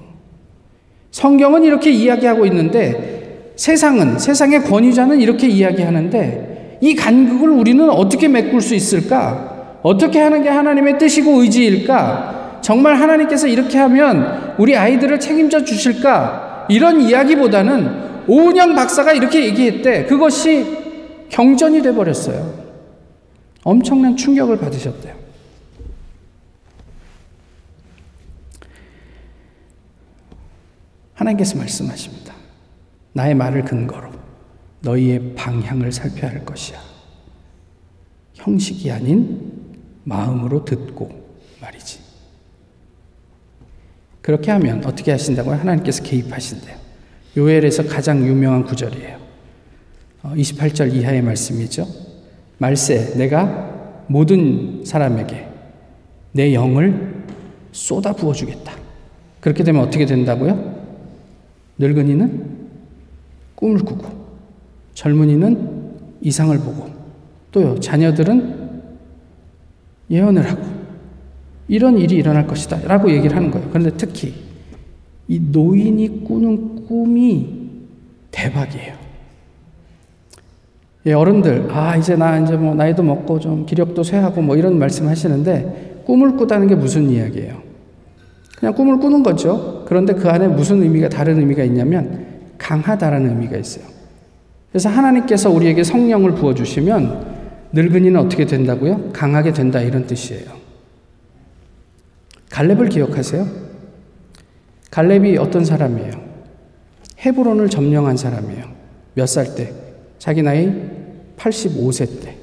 성경은 1.10 1.64
이렇게 1.64 1.90
이야기하고 1.90 2.46
있는데 2.46 3.54
세상은, 3.56 4.20
세상의 4.20 4.66
권위자는 4.66 5.20
이렇게 5.20 5.48
이야기하는데 5.48 6.78
이 6.80 6.94
간극을 6.94 7.50
우리는 7.50 7.90
어떻게 7.90 8.28
메꿀 8.28 8.62
수 8.62 8.76
있을까? 8.76 9.80
어떻게 9.82 10.20
하는 10.20 10.44
게 10.44 10.50
하나님의 10.50 11.00
뜻이고 11.00 11.42
의지일까? 11.42 12.60
정말 12.62 12.96
하나님께서 12.96 13.48
이렇게 13.48 13.80
하면 13.80 14.54
우리 14.60 14.78
아이들을 14.78 15.20
책임져 15.20 15.66
주실까? 15.66 16.53
이런 16.70 17.02
이야기보다는 17.02 18.24
오은영 18.28 18.76
박사가 18.76 19.14
이렇게 19.14 19.46
얘기했대. 19.46 20.06
그것이 20.06 21.28
경전이 21.30 21.82
돼 21.82 21.94
버렸어요. 21.94 22.64
엄청난 23.64 24.16
충격을 24.16 24.60
받으셨대요. 24.60 25.16
하나님께서 31.14 31.58
말씀하십니다. 31.58 32.34
나의 33.14 33.36
말을 33.36 33.64
근거로 33.64 34.12
너희의 34.82 35.36
방향을 35.36 35.92
살펴야 35.92 36.32
할 36.32 36.46
것이야. 36.46 36.80
형식이 38.34 38.92
아닌 38.92 39.78
마음으로 40.04 40.66
듣고 40.66 41.10
말이지. 41.62 42.03
그렇게 44.24 44.50
하면 44.52 44.84
어떻게 44.86 45.12
하신다고요? 45.12 45.58
하나님께서 45.58 46.02
개입하신대요. 46.02 46.76
요엘에서 47.38 47.84
가장 47.84 48.26
유명한 48.26 48.64
구절이에요. 48.64 49.18
28절 50.24 50.82
어, 50.82 50.96
이하의 50.96 51.22
말씀이죠. 51.22 51.86
말세, 52.58 53.16
내가 53.18 54.06
모든 54.08 54.84
사람에게 54.86 55.48
내 56.32 56.54
영을 56.54 57.26
쏟아 57.74 58.14
부어 58.14 58.34
주겠다. 58.34 58.74
그렇게 59.42 59.64
되면 59.66 59.84
어떻게 59.84 60.06
된다고요? 60.06 60.74
늙은이는 61.78 62.70
꿈을 63.56 63.80
꾸고, 63.80 64.08
젊은이는 64.94 65.92
이상을 66.22 66.58
보고 66.60 66.90
또요 67.52 67.78
자녀들은 67.80 68.82
예언을 70.10 70.50
하고 70.50 70.83
이런 71.74 71.98
일이 71.98 72.18
일어날 72.18 72.46
것이다 72.46 72.82
라고 72.86 73.10
얘기를 73.10 73.36
하는 73.36 73.50
거예요. 73.50 73.68
그런데 73.70 73.90
특히 73.98 74.32
이 75.28 75.42
노인이 75.52 76.24
꾸는 76.24 76.86
꿈이 76.86 77.50
대박이에요. 78.30 78.94
예, 81.08 81.14
어른들, 81.14 81.68
아, 81.72 81.98
이제 81.98 82.16
나 82.16 82.38
이제 82.38 82.56
뭐 82.56 82.76
나이도 82.76 83.02
먹고 83.02 83.40
좀 83.40 83.66
기력도 83.66 84.04
쇠하고 84.04 84.44
뭐 84.44 84.56
이런 84.56 84.78
말씀 84.78 85.08
하시는데 85.08 86.04
꿈을 86.06 86.38
꾸다는 86.38 86.68
게 86.68 86.76
무슨 86.76 87.10
이야기예요? 87.10 87.64
그냥 88.60 88.76
꿈을 88.76 89.00
꾸는 89.00 89.24
거죠. 89.24 89.84
그런데 89.88 90.14
그 90.14 90.30
안에 90.30 90.48
무슨 90.50 90.84
의미가, 90.84 91.10
다른 91.10 91.40
의미가 91.40 91.64
있냐면 91.64 92.28
강하다라는 92.60 93.32
의미가 93.32 93.58
있어요. 93.58 93.86
그래서 94.72 94.90
하나님께서 94.90 95.50
우리에게 95.50 95.84
성령을 95.84 96.36
부어주시면 96.36 97.34
늙은이는 97.72 98.20
어떻게 98.20 98.46
된다고요? 98.46 99.10
강하게 99.12 99.54
된다 99.54 99.82
이런 99.82 100.06
뜻이에요. 100.06 100.63
갈렙을 102.54 102.90
기억하세요? 102.90 103.48
갈렙이 104.92 105.38
어떤 105.38 105.66
사람이에요? 105.66 106.12
헤브론을 107.26 107.68
점령한 107.70 108.16
사람이에요. 108.16 108.66
몇 109.16 109.26
살 109.28 109.56
때? 109.56 109.74
자기 110.20 110.44
나이 110.44 110.72
85세 111.38 112.24
때. 112.24 112.36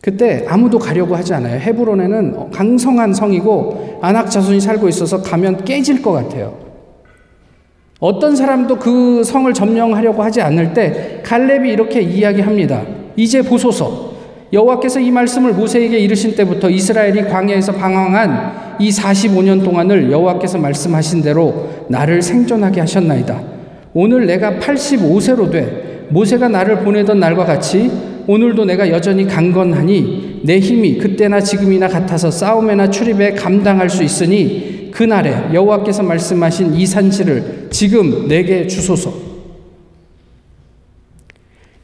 그때 0.00 0.46
아무도 0.48 0.78
가려고 0.78 1.16
하지 1.16 1.34
않아요. 1.34 1.58
헤브론에는 1.58 2.50
강성한 2.52 3.12
성이고 3.12 3.98
안악 4.02 4.30
자손이 4.30 4.60
살고 4.60 4.88
있어서 4.88 5.20
가면 5.20 5.64
깨질 5.64 6.00
것 6.00 6.12
같아요. 6.12 6.56
어떤 7.98 8.36
사람도 8.36 8.78
그 8.78 9.24
성을 9.24 9.52
점령하려고 9.52 10.22
하지 10.22 10.40
않을 10.40 10.72
때 10.74 11.20
갈렙이 11.24 11.70
이렇게 11.70 12.00
이야기합니다. 12.00 12.84
이제 13.16 13.42
보소서. 13.42 14.09
여호와께서 14.52 15.00
이 15.00 15.10
말씀을 15.10 15.52
모세에게 15.52 15.98
이르신 15.98 16.34
때부터 16.34 16.70
이스라엘이 16.70 17.24
광야에서 17.28 17.72
방황한 17.72 18.78
이 18.80 18.90
45년 18.90 19.62
동안을 19.62 20.10
여호와께서 20.10 20.58
말씀하신 20.58 21.22
대로 21.22 21.68
나를 21.88 22.20
생존하게 22.20 22.80
하셨나이다. 22.80 23.40
오늘 23.94 24.26
내가 24.26 24.52
85세로 24.58 25.50
돼 25.50 26.06
모세가 26.10 26.48
나를 26.48 26.80
보내던 26.80 27.20
날과 27.20 27.44
같이 27.44 27.90
오늘도 28.26 28.64
내가 28.64 28.88
여전히 28.90 29.26
강건하니 29.26 30.42
내 30.44 30.58
힘이 30.58 30.98
그때나 30.98 31.40
지금이나 31.40 31.88
같아서 31.88 32.30
싸움에나 32.30 32.90
출입에 32.90 33.34
감당할 33.34 33.88
수 33.88 34.02
있으니 34.02 34.90
그날에 34.92 35.52
여호와께서 35.52 36.02
말씀하신 36.02 36.74
이 36.74 36.86
산지를 36.86 37.68
지금 37.70 38.26
내게 38.26 38.66
주소서. 38.66 39.12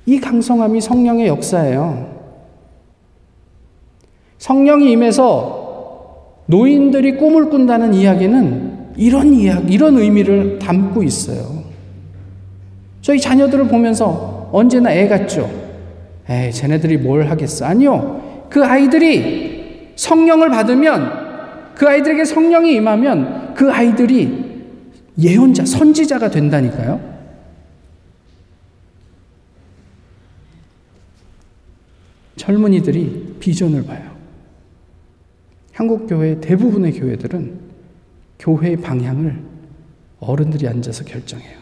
이 0.06 0.20
강성함이 0.20 0.80
성령의 0.80 1.28
역사예요. 1.28 2.15
성령이 4.46 4.92
임해서 4.92 6.44
노인들이 6.46 7.16
꿈을 7.16 7.50
꾼다는 7.50 7.94
이야기는 7.94 8.94
이런 8.96 9.34
이야기, 9.34 9.74
이런 9.74 9.98
의미를 9.98 10.60
담고 10.60 11.02
있어요. 11.02 11.64
저희 13.02 13.18
자녀들을 13.18 13.66
보면서 13.66 14.48
언제나 14.52 14.92
애 14.92 15.08
같죠? 15.08 15.50
에이, 16.30 16.52
쟤네들이 16.52 16.98
뭘 16.98 17.28
하겠어? 17.28 17.64
아니요. 17.64 18.46
그 18.48 18.64
아이들이 18.64 19.88
성령을 19.96 20.50
받으면 20.50 21.74
그 21.74 21.88
아이들에게 21.88 22.24
성령이 22.24 22.72
임하면 22.74 23.52
그 23.54 23.72
아이들이 23.72 24.62
예언자, 25.18 25.64
선지자가 25.64 26.30
된다니까요. 26.30 27.00
젊은이들이 32.36 33.38
비전을 33.40 33.84
봐요. 33.84 34.05
한국 35.76 36.06
교회 36.06 36.40
대부분의 36.40 36.92
교회들은 36.92 37.60
교회의 38.38 38.78
방향을 38.78 39.44
어른들이 40.20 40.66
앉아서 40.66 41.04
결정해요. 41.04 41.58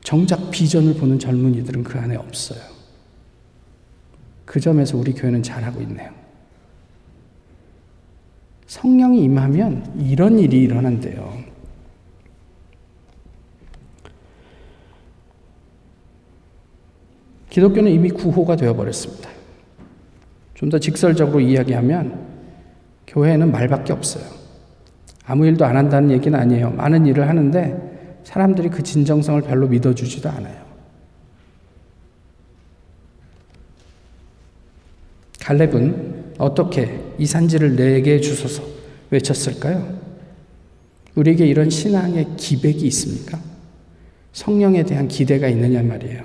정작 0.00 0.50
비전을 0.50 0.94
보는 0.94 1.18
젊은이들은 1.18 1.84
그 1.84 1.98
안에 1.98 2.16
없어요. 2.16 2.58
그 4.46 4.60
점에서 4.60 4.96
우리 4.96 5.12
교회는 5.12 5.42
잘하고 5.42 5.82
있네요. 5.82 6.10
성령이 8.66 9.24
임하면 9.24 10.00
이런 10.00 10.38
일이 10.38 10.62
일어난대요. 10.62 11.44
기독교는 17.50 17.92
이미 17.92 18.08
구호가 18.08 18.56
되어버렸습니다. 18.56 19.41
좀 20.62 20.70
더 20.70 20.78
직설적으로 20.78 21.40
이야기하면 21.40 22.24
교회는 23.08 23.50
말밖에 23.50 23.92
없어요. 23.92 24.24
아무 25.26 25.44
일도 25.44 25.64
안 25.64 25.76
한다는 25.76 26.12
얘기는 26.12 26.38
아니에요. 26.38 26.70
많은 26.70 27.04
일을 27.04 27.28
하는데 27.28 28.20
사람들이 28.22 28.70
그 28.70 28.80
진정성을 28.80 29.42
별로 29.42 29.66
믿어주지도 29.66 30.30
않아요. 30.30 30.62
갈렙은 35.40 36.34
어떻게 36.38 37.00
이 37.18 37.26
산지를 37.26 37.74
내게 37.74 38.20
주소서 38.20 38.62
외쳤을까요? 39.10 39.98
우리에게 41.16 41.44
이런 41.44 41.70
신앙의 41.70 42.36
기백이 42.36 42.86
있습니까? 42.86 43.40
성령에 44.32 44.84
대한 44.84 45.08
기대가 45.08 45.48
있느냐 45.48 45.82
말이에요. 45.82 46.22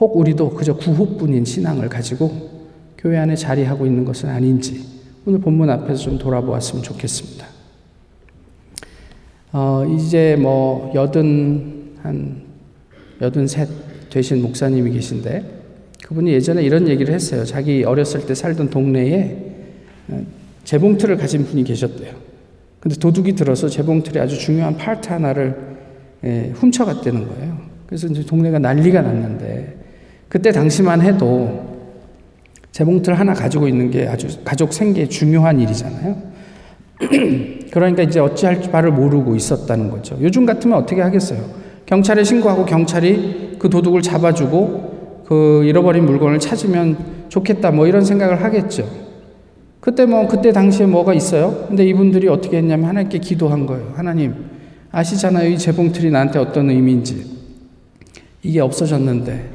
혹 0.00 0.16
우리도 0.16 0.54
그저 0.54 0.74
구호뿐인 0.74 1.44
신앙을 1.44 1.90
가지고 1.90 2.53
교회 3.04 3.18
안에 3.18 3.36
자리하고 3.36 3.84
있는 3.84 4.06
것은 4.06 4.30
아닌지 4.30 4.82
오늘 5.26 5.38
본문 5.38 5.68
앞에서 5.68 6.04
좀 6.04 6.18
돌아보았으면 6.18 6.82
좋겠습니다. 6.82 7.46
어, 9.52 9.84
이제 9.94 10.36
뭐 10.40 10.90
여든 10.94 11.96
한 12.02 12.42
여든 13.20 13.46
셋 13.46 13.68
되신 14.08 14.40
목사님이 14.40 14.90
계신데 14.92 15.44
그분이 16.06 16.32
예전에 16.32 16.62
이런 16.62 16.88
얘기를 16.88 17.12
했어요. 17.12 17.44
자기 17.44 17.84
어렸을 17.84 18.24
때 18.24 18.34
살던 18.34 18.70
동네에 18.70 19.52
어, 20.08 20.24
재봉틀을 20.64 21.18
가진 21.18 21.44
분이 21.44 21.62
계셨대요. 21.64 22.14
근데 22.80 22.96
도둑이 22.96 23.34
들어서 23.34 23.68
재봉틀에 23.68 24.18
아주 24.18 24.38
중요한 24.38 24.78
파트 24.78 25.10
하나를 25.10 25.76
예, 26.24 26.52
훔쳐갔다는 26.54 27.28
거예요. 27.28 27.58
그래서 27.86 28.06
이제 28.06 28.24
동네가 28.24 28.58
난리가 28.60 29.02
났는데 29.02 29.76
그때 30.30 30.52
당시만 30.52 31.02
해도 31.02 31.73
재봉틀 32.74 33.14
하나 33.14 33.34
가지고 33.34 33.68
있는 33.68 33.88
게 33.88 34.08
아주 34.08 34.26
가족 34.44 34.72
생계에 34.72 35.06
중요한 35.06 35.60
일이잖아요. 35.60 36.16
그러니까 37.70 38.02
이제 38.02 38.18
어찌할 38.18 38.60
바를 38.62 38.90
모르고 38.90 39.36
있었다는 39.36 39.90
거죠. 39.90 40.18
요즘 40.20 40.44
같으면 40.44 40.78
어떻게 40.78 41.00
하겠어요? 41.00 41.40
경찰에 41.86 42.24
신고하고 42.24 42.64
경찰이 42.64 43.58
그 43.60 43.70
도둑을 43.70 44.02
잡아주고 44.02 45.22
그 45.24 45.62
잃어버린 45.64 46.04
물건을 46.04 46.40
찾으면 46.40 47.28
좋겠다 47.28 47.70
뭐 47.70 47.86
이런 47.86 48.04
생각을 48.04 48.42
하겠죠. 48.42 48.88
그때 49.78 50.04
뭐 50.04 50.26
그때 50.26 50.50
당시에 50.50 50.86
뭐가 50.86 51.14
있어요? 51.14 51.66
근데 51.68 51.86
이분들이 51.86 52.26
어떻게 52.26 52.56
했냐면 52.56 52.88
하나님께 52.88 53.18
기도한 53.18 53.66
거예요. 53.66 53.92
하나님 53.94 54.34
아시잖아요. 54.90 55.48
이 55.48 55.58
재봉틀이 55.58 56.10
나한테 56.10 56.40
어떤 56.40 56.70
의미인지. 56.70 57.24
이게 58.42 58.58
없어졌는데 58.58 59.48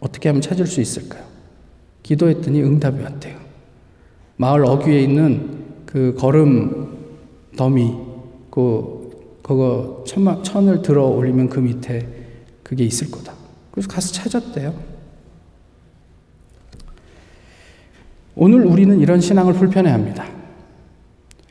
어떻게 0.00 0.28
하면 0.28 0.40
찾을 0.40 0.68
수 0.68 0.80
있을까요? 0.80 1.29
기도했더니 2.10 2.60
응답이 2.60 3.00
왔대요. 3.02 3.38
마을 4.36 4.64
어귀에 4.64 5.00
있는 5.00 5.60
그 5.86 6.16
걸음 6.18 6.98
더미, 7.56 7.94
그, 8.50 9.38
그거 9.42 10.02
천마, 10.06 10.42
천을 10.42 10.82
들어 10.82 11.06
올리면 11.06 11.48
그 11.48 11.60
밑에 11.60 12.08
그게 12.64 12.84
있을 12.84 13.12
거다. 13.12 13.32
그래서 13.70 13.88
가서 13.88 14.12
찾았대요. 14.12 14.74
오늘 18.34 18.64
우리는 18.66 18.98
이런 18.98 19.20
신앙을 19.20 19.52
불편해 19.52 19.90
합니다. 19.90 20.26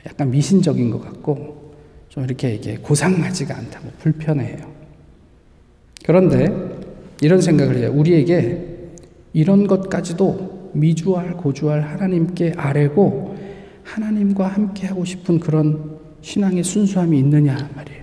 약간 0.06 0.30
미신적인 0.30 0.90
것 0.92 1.02
같고, 1.02 1.74
좀 2.10 2.26
이렇게 2.26 2.56
이게 2.56 2.78
고상하지가 2.78 3.56
않다고 3.56 3.92
불편해해요. 4.00 4.70
그런데 6.06 6.54
이런 7.22 7.40
생각을 7.40 7.78
해요. 7.78 7.92
우리에게 7.94 8.69
이런 9.34 9.68
것까지도 9.68 10.70
미주알 10.74 11.34
고주알 11.38 11.82
하나님께 11.82 12.54
아뢰고 12.58 13.36
하나님과 13.84 14.48
함께 14.48 14.88
하고 14.88 15.04
싶은 15.06 15.40
그런 15.40 15.98
신앙의 16.22 16.64
순수함이 16.64 17.18
있느냐 17.20 17.54
말이에요. 17.76 18.00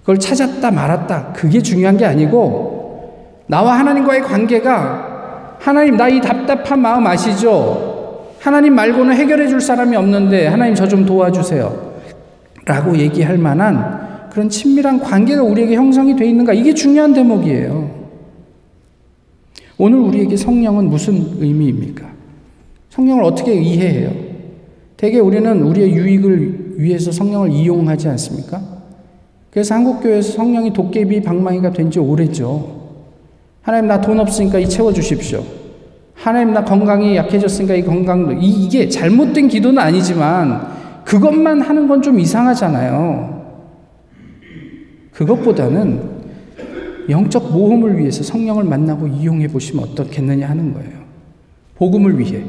그걸 0.00 0.18
찾았다 0.18 0.70
말았다 0.70 1.32
그게 1.32 1.60
중요한 1.60 1.96
게 1.96 2.04
아니고 2.04 3.42
나와 3.46 3.78
하나님과의 3.78 4.22
관계가 4.22 5.56
하나님 5.60 5.96
나 5.96 6.08
이 6.08 6.20
답답한 6.20 6.80
마음 6.80 7.06
아시죠? 7.06 8.34
하나님 8.40 8.74
말고는 8.74 9.14
해결해 9.16 9.48
줄 9.48 9.60
사람이 9.60 9.96
없는데 9.96 10.46
하나님 10.46 10.74
저 10.74 10.86
좀 10.86 11.06
도와주세요. 11.06 11.94
라고 12.66 12.96
얘기할 12.96 13.38
만한 13.38 14.28
그런 14.30 14.48
친밀한 14.48 15.00
관계가 15.00 15.42
우리에게 15.42 15.74
형성이 15.76 16.14
돼 16.16 16.26
있는가 16.26 16.52
이게 16.52 16.74
중요한 16.74 17.12
대목이에요. 17.14 18.03
오늘 19.78 19.98
우리에게 19.98 20.36
성령은 20.36 20.88
무슨 20.88 21.14
의미입니까? 21.40 22.06
성령을 22.90 23.24
어떻게 23.24 23.54
이해해요? 23.54 24.12
대개 24.96 25.18
우리는 25.18 25.62
우리의 25.62 25.92
유익을 25.92 26.74
위해서 26.78 27.10
성령을 27.10 27.50
이용하지 27.50 28.08
않습니까? 28.08 28.60
그래서 29.50 29.74
한국교회에서 29.74 30.32
성령이 30.32 30.72
도깨비 30.72 31.22
방망이가 31.22 31.72
된 31.72 31.90
지 31.90 31.98
오래죠. 31.98 32.82
하나님 33.62 33.88
나 33.88 34.00
돈 34.00 34.20
없으니까 34.20 34.58
이 34.58 34.68
채워주십시오. 34.68 35.42
하나님 36.14 36.52
나 36.54 36.64
건강이 36.64 37.16
약해졌으니까 37.16 37.74
이 37.74 37.82
건강, 37.82 38.40
이, 38.40 38.64
이게 38.64 38.88
잘못된 38.88 39.48
기도는 39.48 39.78
아니지만 39.78 40.68
그것만 41.04 41.60
하는 41.60 41.88
건 41.88 42.00
좀 42.02 42.20
이상하잖아요. 42.20 43.42
그것보다는 45.12 46.13
영적 47.08 47.52
모험을 47.52 47.98
위해서 47.98 48.22
성령을 48.22 48.64
만나고 48.64 49.06
이용해 49.06 49.48
보시면 49.48 49.84
어떻겠느냐 49.84 50.48
하는 50.48 50.72
거예요. 50.72 51.04
복음을 51.76 52.18
위해. 52.18 52.42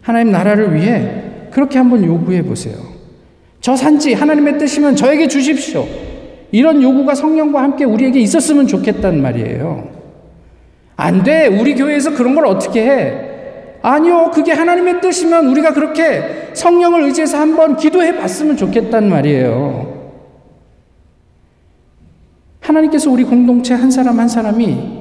하나님 0.00 0.32
나라를 0.32 0.74
위해 0.74 1.22
그렇게 1.50 1.78
한번 1.78 2.04
요구해 2.04 2.42
보세요. 2.42 2.76
저 3.60 3.76
산지 3.76 4.14
하나님의 4.14 4.58
뜻이면 4.58 4.96
저에게 4.96 5.28
주십시오. 5.28 5.86
이런 6.52 6.82
요구가 6.82 7.14
성령과 7.14 7.62
함께 7.62 7.84
우리에게 7.84 8.20
있었으면 8.20 8.66
좋겠단 8.66 9.20
말이에요. 9.20 9.88
안 10.96 11.22
돼. 11.22 11.46
우리 11.46 11.74
교회에서 11.74 12.14
그런 12.14 12.34
걸 12.34 12.46
어떻게 12.46 12.82
해? 12.82 13.30
아니요. 13.82 14.30
그게 14.32 14.52
하나님의 14.52 15.00
뜻이면 15.00 15.46
우리가 15.48 15.72
그렇게 15.72 16.50
성령을 16.52 17.04
의지해서 17.04 17.38
한번 17.38 17.76
기도해 17.76 18.16
봤으면 18.16 18.56
좋겠단 18.56 19.08
말이에요. 19.08 19.89
하나님께서 22.70 23.10
우리 23.10 23.24
공동체 23.24 23.74
한 23.74 23.90
사람 23.90 24.18
한 24.18 24.28
사람이 24.28 25.00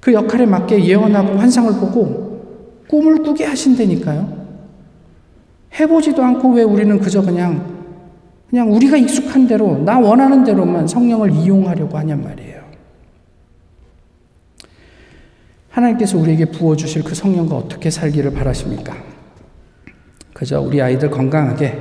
그 0.00 0.12
역할에 0.12 0.46
맞게 0.46 0.84
예언하고 0.84 1.38
환상을 1.38 1.72
보고 1.74 2.84
꿈을 2.88 3.22
꾸게 3.22 3.44
하신다니까요. 3.44 4.38
해보지도 5.78 6.22
않고 6.22 6.52
왜 6.54 6.62
우리는 6.62 6.98
그저 6.98 7.22
그냥 7.22 7.76
그냥 8.48 8.72
우리가 8.72 8.96
익숙한 8.96 9.46
대로 9.46 9.76
나 9.78 9.98
원하는 9.98 10.42
대로만 10.42 10.86
성령을 10.86 11.32
이용하려고 11.32 11.98
하냔 11.98 12.22
말이에요. 12.22 12.62
하나님께서 15.70 16.16
우리에게 16.16 16.46
부어 16.46 16.74
주실 16.74 17.04
그 17.04 17.14
성령과 17.14 17.56
어떻게 17.56 17.90
살기를 17.90 18.32
바라십니까? 18.32 18.96
그저 20.32 20.60
우리 20.60 20.80
아이들 20.80 21.10
건강하게 21.10 21.78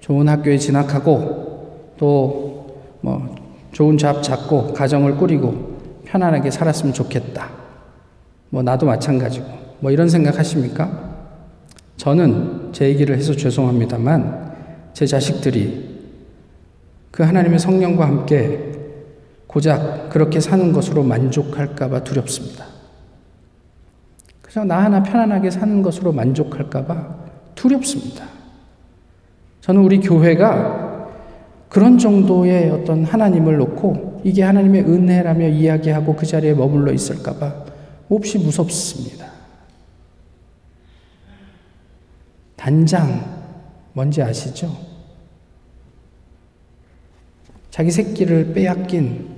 좋은 0.00 0.28
학교에 0.28 0.58
진학하고 0.58 1.94
또뭐 1.96 3.33
좋은 3.74 3.98
잡 3.98 4.22
잡고 4.22 4.72
가정을 4.72 5.16
꾸리고 5.16 6.02
편안하게 6.04 6.52
살았으면 6.52 6.94
좋겠다. 6.94 7.50
뭐 8.50 8.62
나도 8.62 8.86
마찬가지고 8.86 9.46
뭐 9.80 9.90
이런 9.90 10.08
생각 10.08 10.38
하십니까? 10.38 11.12
저는 11.96 12.70
제 12.72 12.88
얘기를 12.88 13.16
해서 13.16 13.34
죄송합니다만 13.34 14.54
제 14.92 15.06
자식들이 15.06 15.92
그 17.10 17.24
하나님의 17.24 17.58
성령과 17.58 18.06
함께 18.06 18.72
고작 19.48 20.08
그렇게 20.08 20.38
사는 20.38 20.72
것으로 20.72 21.02
만족할까봐 21.02 22.04
두렵습니다. 22.04 22.66
그래서 24.40 24.62
나 24.64 24.84
하나 24.84 25.02
편안하게 25.02 25.50
사는 25.50 25.82
것으로 25.82 26.12
만족할까봐 26.12 27.16
두렵습니다. 27.56 28.24
저는 29.62 29.82
우리 29.82 29.98
교회가 29.98 30.93
그런 31.74 31.98
정도의 31.98 32.70
어떤 32.70 33.02
하나님을 33.02 33.56
놓고 33.56 34.20
이게 34.22 34.44
하나님의 34.44 34.82
은혜라며 34.82 35.48
이야기하고 35.48 36.14
그 36.14 36.24
자리에 36.24 36.54
머물러 36.54 36.92
있을까봐 36.92 37.64
몹시 38.06 38.38
무섭습니다. 38.38 39.26
단장, 42.54 43.50
뭔지 43.92 44.22
아시죠? 44.22 44.72
자기 47.72 47.90
새끼를 47.90 48.52
빼앗긴 48.54 49.28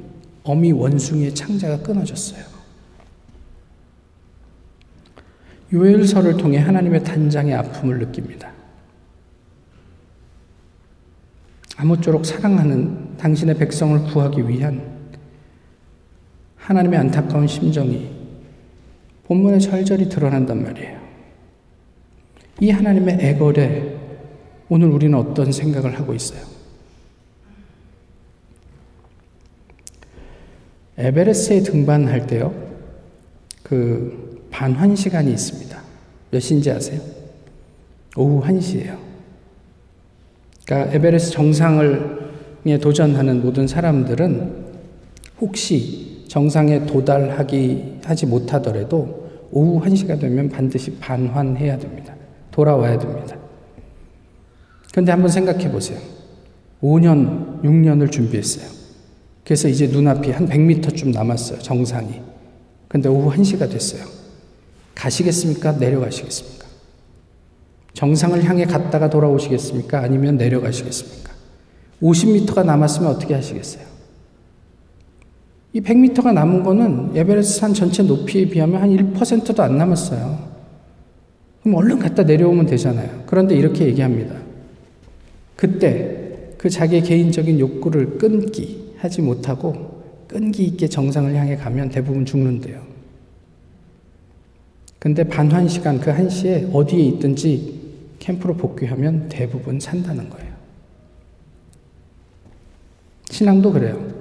어미 0.44 0.72
원숭이의 0.72 1.34
창자가 1.34 1.80
끊어졌어요. 1.80 2.44
요엘서를 5.72 6.36
통해 6.36 6.58
하나님의 6.58 7.02
단장의 7.02 7.54
아픔을 7.54 7.98
느낍니다. 7.98 8.55
아무쪼록 11.76 12.24
사랑하는 12.24 13.16
당신의 13.16 13.56
백성을 13.56 14.02
구하기 14.04 14.48
위한 14.48 14.96
하나님의 16.56 16.98
안타까운 16.98 17.46
심정이 17.46 18.10
본문에 19.24 19.58
절절히 19.58 20.08
드러난단 20.08 20.62
말이에요. 20.62 21.00
이 22.60 22.70
하나님의 22.70 23.18
애걸에 23.20 23.96
오늘 24.68 24.88
우리는 24.88 25.16
어떤 25.16 25.52
생각을 25.52 25.98
하고 25.98 26.14
있어요? 26.14 26.40
에베레스트에 30.98 31.60
등반할 31.60 32.26
때요, 32.26 32.54
그 33.62 34.48
반환 34.50 34.96
시간이 34.96 35.30
있습니다. 35.30 35.78
몇 36.30 36.40
시인지 36.40 36.70
아세요? 36.70 37.00
오후 38.16 38.42
1시예요. 38.42 38.98
그러니까 40.66 40.92
에베레스트 40.94 41.32
정상을 41.32 42.26
도전하는 42.80 43.42
모든 43.42 43.68
사람들은 43.68 44.66
혹시 45.40 46.24
정상에 46.26 46.84
도달하기 46.84 48.00
하지 48.04 48.26
못하더라도 48.26 49.30
오후 49.52 49.80
1시가 49.86 50.18
되면 50.18 50.48
반드시 50.48 50.96
반환해야 50.96 51.78
됩니다. 51.78 52.14
돌아와야 52.50 52.98
됩니다. 52.98 53.36
그런데 54.90 55.12
한번 55.12 55.30
생각해 55.30 55.70
보세요. 55.70 55.98
5년, 56.82 57.62
6년을 57.62 58.10
준비했어요. 58.10 58.66
그래서 59.44 59.68
이제 59.68 59.86
눈앞이 59.86 60.32
한 60.32 60.48
100m쯤 60.48 61.12
남았어요. 61.12 61.60
정상이. 61.60 62.20
근데 62.88 63.08
오후 63.08 63.30
1시가 63.36 63.70
됐어요. 63.70 64.02
가시겠습니까? 64.94 65.72
내려가시겠습니까? 65.72 66.55
정상을 67.96 68.44
향해 68.44 68.66
갔다가 68.66 69.08
돌아오시겠습니까? 69.08 70.00
아니면 70.00 70.36
내려가시겠습니까? 70.36 71.32
50m가 72.02 72.62
남았으면 72.66 73.10
어떻게 73.10 73.32
하시겠어요? 73.32 73.86
이 75.72 75.80
100m가 75.80 76.34
남은 76.34 76.62
거는 76.62 77.16
에베레스트 77.16 77.58
산 77.58 77.72
전체 77.72 78.02
높이에 78.02 78.50
비하면 78.50 78.82
한 78.82 78.94
1%도 78.94 79.62
안 79.62 79.78
남았어요. 79.78 80.38
그럼 81.62 81.74
얼른 81.76 81.98
갔다 81.98 82.22
내려오면 82.22 82.66
되잖아요. 82.66 83.24
그런데 83.24 83.56
이렇게 83.56 83.86
얘기합니다. 83.86 84.34
그때 85.56 86.50
그 86.58 86.68
자기의 86.68 87.02
개인적인 87.02 87.58
욕구를 87.58 88.18
끊기 88.18 88.92
하지 88.98 89.22
못하고 89.22 90.02
끈기 90.28 90.64
있게 90.64 90.86
정상을 90.86 91.34
향해 91.34 91.56
가면 91.56 91.88
대부분 91.88 92.26
죽는데요. 92.26 92.78
근데 94.98 95.24
반환 95.24 95.66
시간 95.66 95.98
그 95.98 96.10
한시에 96.10 96.68
어디에 96.74 97.00
있든지 97.00 97.75
캠프로 98.18 98.56
복귀하면 98.56 99.28
대부분 99.28 99.78
산다는 99.80 100.28
거예요. 100.30 100.54
신앙도 103.30 103.72
그래요. 103.72 104.14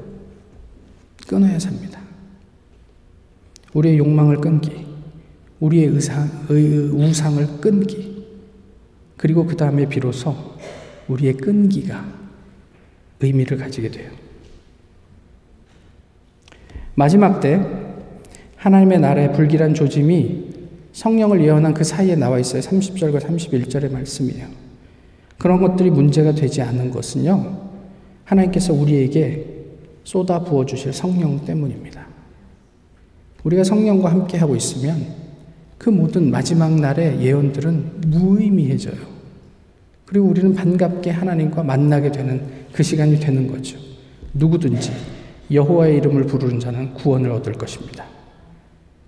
끊어야 1.28 1.58
삽니다. 1.60 2.00
우리의 3.74 3.98
욕망을 3.98 4.38
끊기, 4.38 4.86
우리의 5.60 5.88
의상, 5.88 6.46
의, 6.50 6.92
우상을 6.94 7.62
끊기, 7.62 8.26
그리고 9.18 9.46
그 9.46 9.56
다음에 9.56 9.88
비로소 9.88 10.36
우리의 11.08 11.38
끈기가 11.38 12.06
의미를 13.20 13.58
가지게 13.58 13.90
돼요. 13.92 14.12
마지막 16.96 17.40
때 17.40 17.62
하나님의 18.58 19.00
나라의 19.00 19.34
불길한 19.34 19.74
조짐이 19.74 20.55
성령을 20.96 21.44
예언한 21.44 21.74
그 21.74 21.84
사이에 21.84 22.16
나와 22.16 22.40
있어요. 22.40 22.62
30절과 22.62 23.20
31절의 23.20 23.92
말씀이에요. 23.92 24.48
그런 25.38 25.60
것들이 25.60 25.90
문제가 25.90 26.32
되지 26.32 26.62
않은 26.62 26.90
것은요. 26.90 27.60
하나님께서 28.24 28.74
우리에게 28.74 29.46
쏟아 30.06 30.40
부어 30.40 30.66
주실 30.66 30.94
성령 30.94 31.44
때문입니다. 31.44 32.08
우리가 33.44 33.66
성령과 33.66 34.10
함께 34.10 34.38
하고 34.38 34.56
있으면 34.56 35.06
그 35.78 35.90
모든 35.90 36.32
마지막 36.32 36.74
날의 36.80 37.20
예언들은 37.22 38.02
무의미해져요. 38.08 38.96
그리고 40.06 40.28
우리는 40.28 40.54
반갑게 40.54 41.12
하나님과 41.12 41.64
만나게 41.64 42.14
되는 42.14 42.42
그 42.72 42.84
시간이 42.84 43.20
되는 43.20 43.48
거죠. 43.48 43.78
누구든지 44.34 44.94
여호와의 45.52 45.98
이름을 45.98 46.24
부르는 46.24 46.62
자는 46.62 46.94
구원을 46.94 47.32
얻을 47.32 47.52
것입니다. 47.54 48.06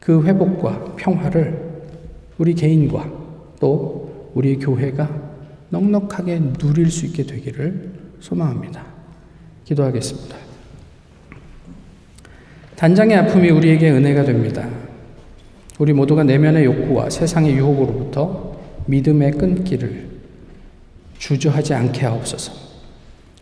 그 0.02 0.23
회복과 0.26 0.95
평화를 0.97 1.66
우리 2.38 2.54
개인과 2.54 3.10
또 3.60 4.32
우리 4.34 4.58
교회가 4.58 5.10
넉넉하게 5.69 6.54
누릴 6.54 6.91
수 6.91 7.06
있게 7.06 7.23
되기를 7.23 7.91
소망합니다. 8.19 8.86
기도하겠습니다. 9.65 10.36
단장의 12.76 13.17
아픔이 13.17 13.50
우리에게 13.50 13.89
은혜가 13.89 14.23
됩니다. 14.23 14.67
우리 15.80 15.93
모두가 15.93 16.23
내면의 16.23 16.65
욕구와 16.65 17.10
세상의 17.10 17.56
유혹으로부터 17.56 18.58
믿음의 18.86 19.32
끈기를 19.32 20.08
주저하지 21.17 21.73
않게 21.73 22.06
하옵소서. 22.06 22.54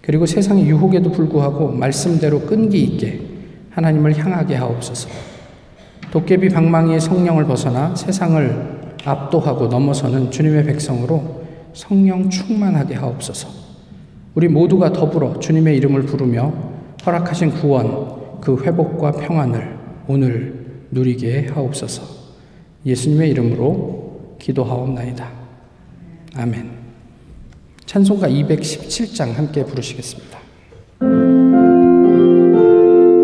그리고 0.01 0.25
세상의 0.25 0.65
유혹에도 0.67 1.11
불구하고 1.11 1.71
말씀대로 1.71 2.41
끈기 2.41 2.81
있게 2.81 3.21
하나님을 3.71 4.17
향하게 4.17 4.55
하옵소서. 4.55 5.09
도깨비 6.11 6.49
방망이의 6.49 7.01
성령을 7.01 7.45
벗어나 7.45 7.93
세상을 7.95 8.74
압도하고 9.05 9.67
넘어서는 9.67 10.31
주님의 10.31 10.65
백성으로 10.65 11.43
성령 11.73 12.29
충만하게 12.29 12.95
하옵소서. 12.95 13.47
우리 14.33 14.47
모두가 14.47 14.91
더불어 14.91 15.39
주님의 15.39 15.77
이름을 15.77 16.03
부르며 16.03 16.53
허락하신 17.05 17.51
구원, 17.51 18.41
그 18.41 18.61
회복과 18.63 19.11
평안을 19.11 19.77
오늘 20.07 20.83
누리게 20.91 21.47
하옵소서. 21.53 22.03
예수님의 22.85 23.29
이름으로 23.31 24.35
기도하옵나이다. 24.39 25.29
아멘. 26.35 26.69
찬송가 27.85 28.27
217장 28.27 29.33
함께 29.33 29.63
부르시겠습니다. 29.63 31.34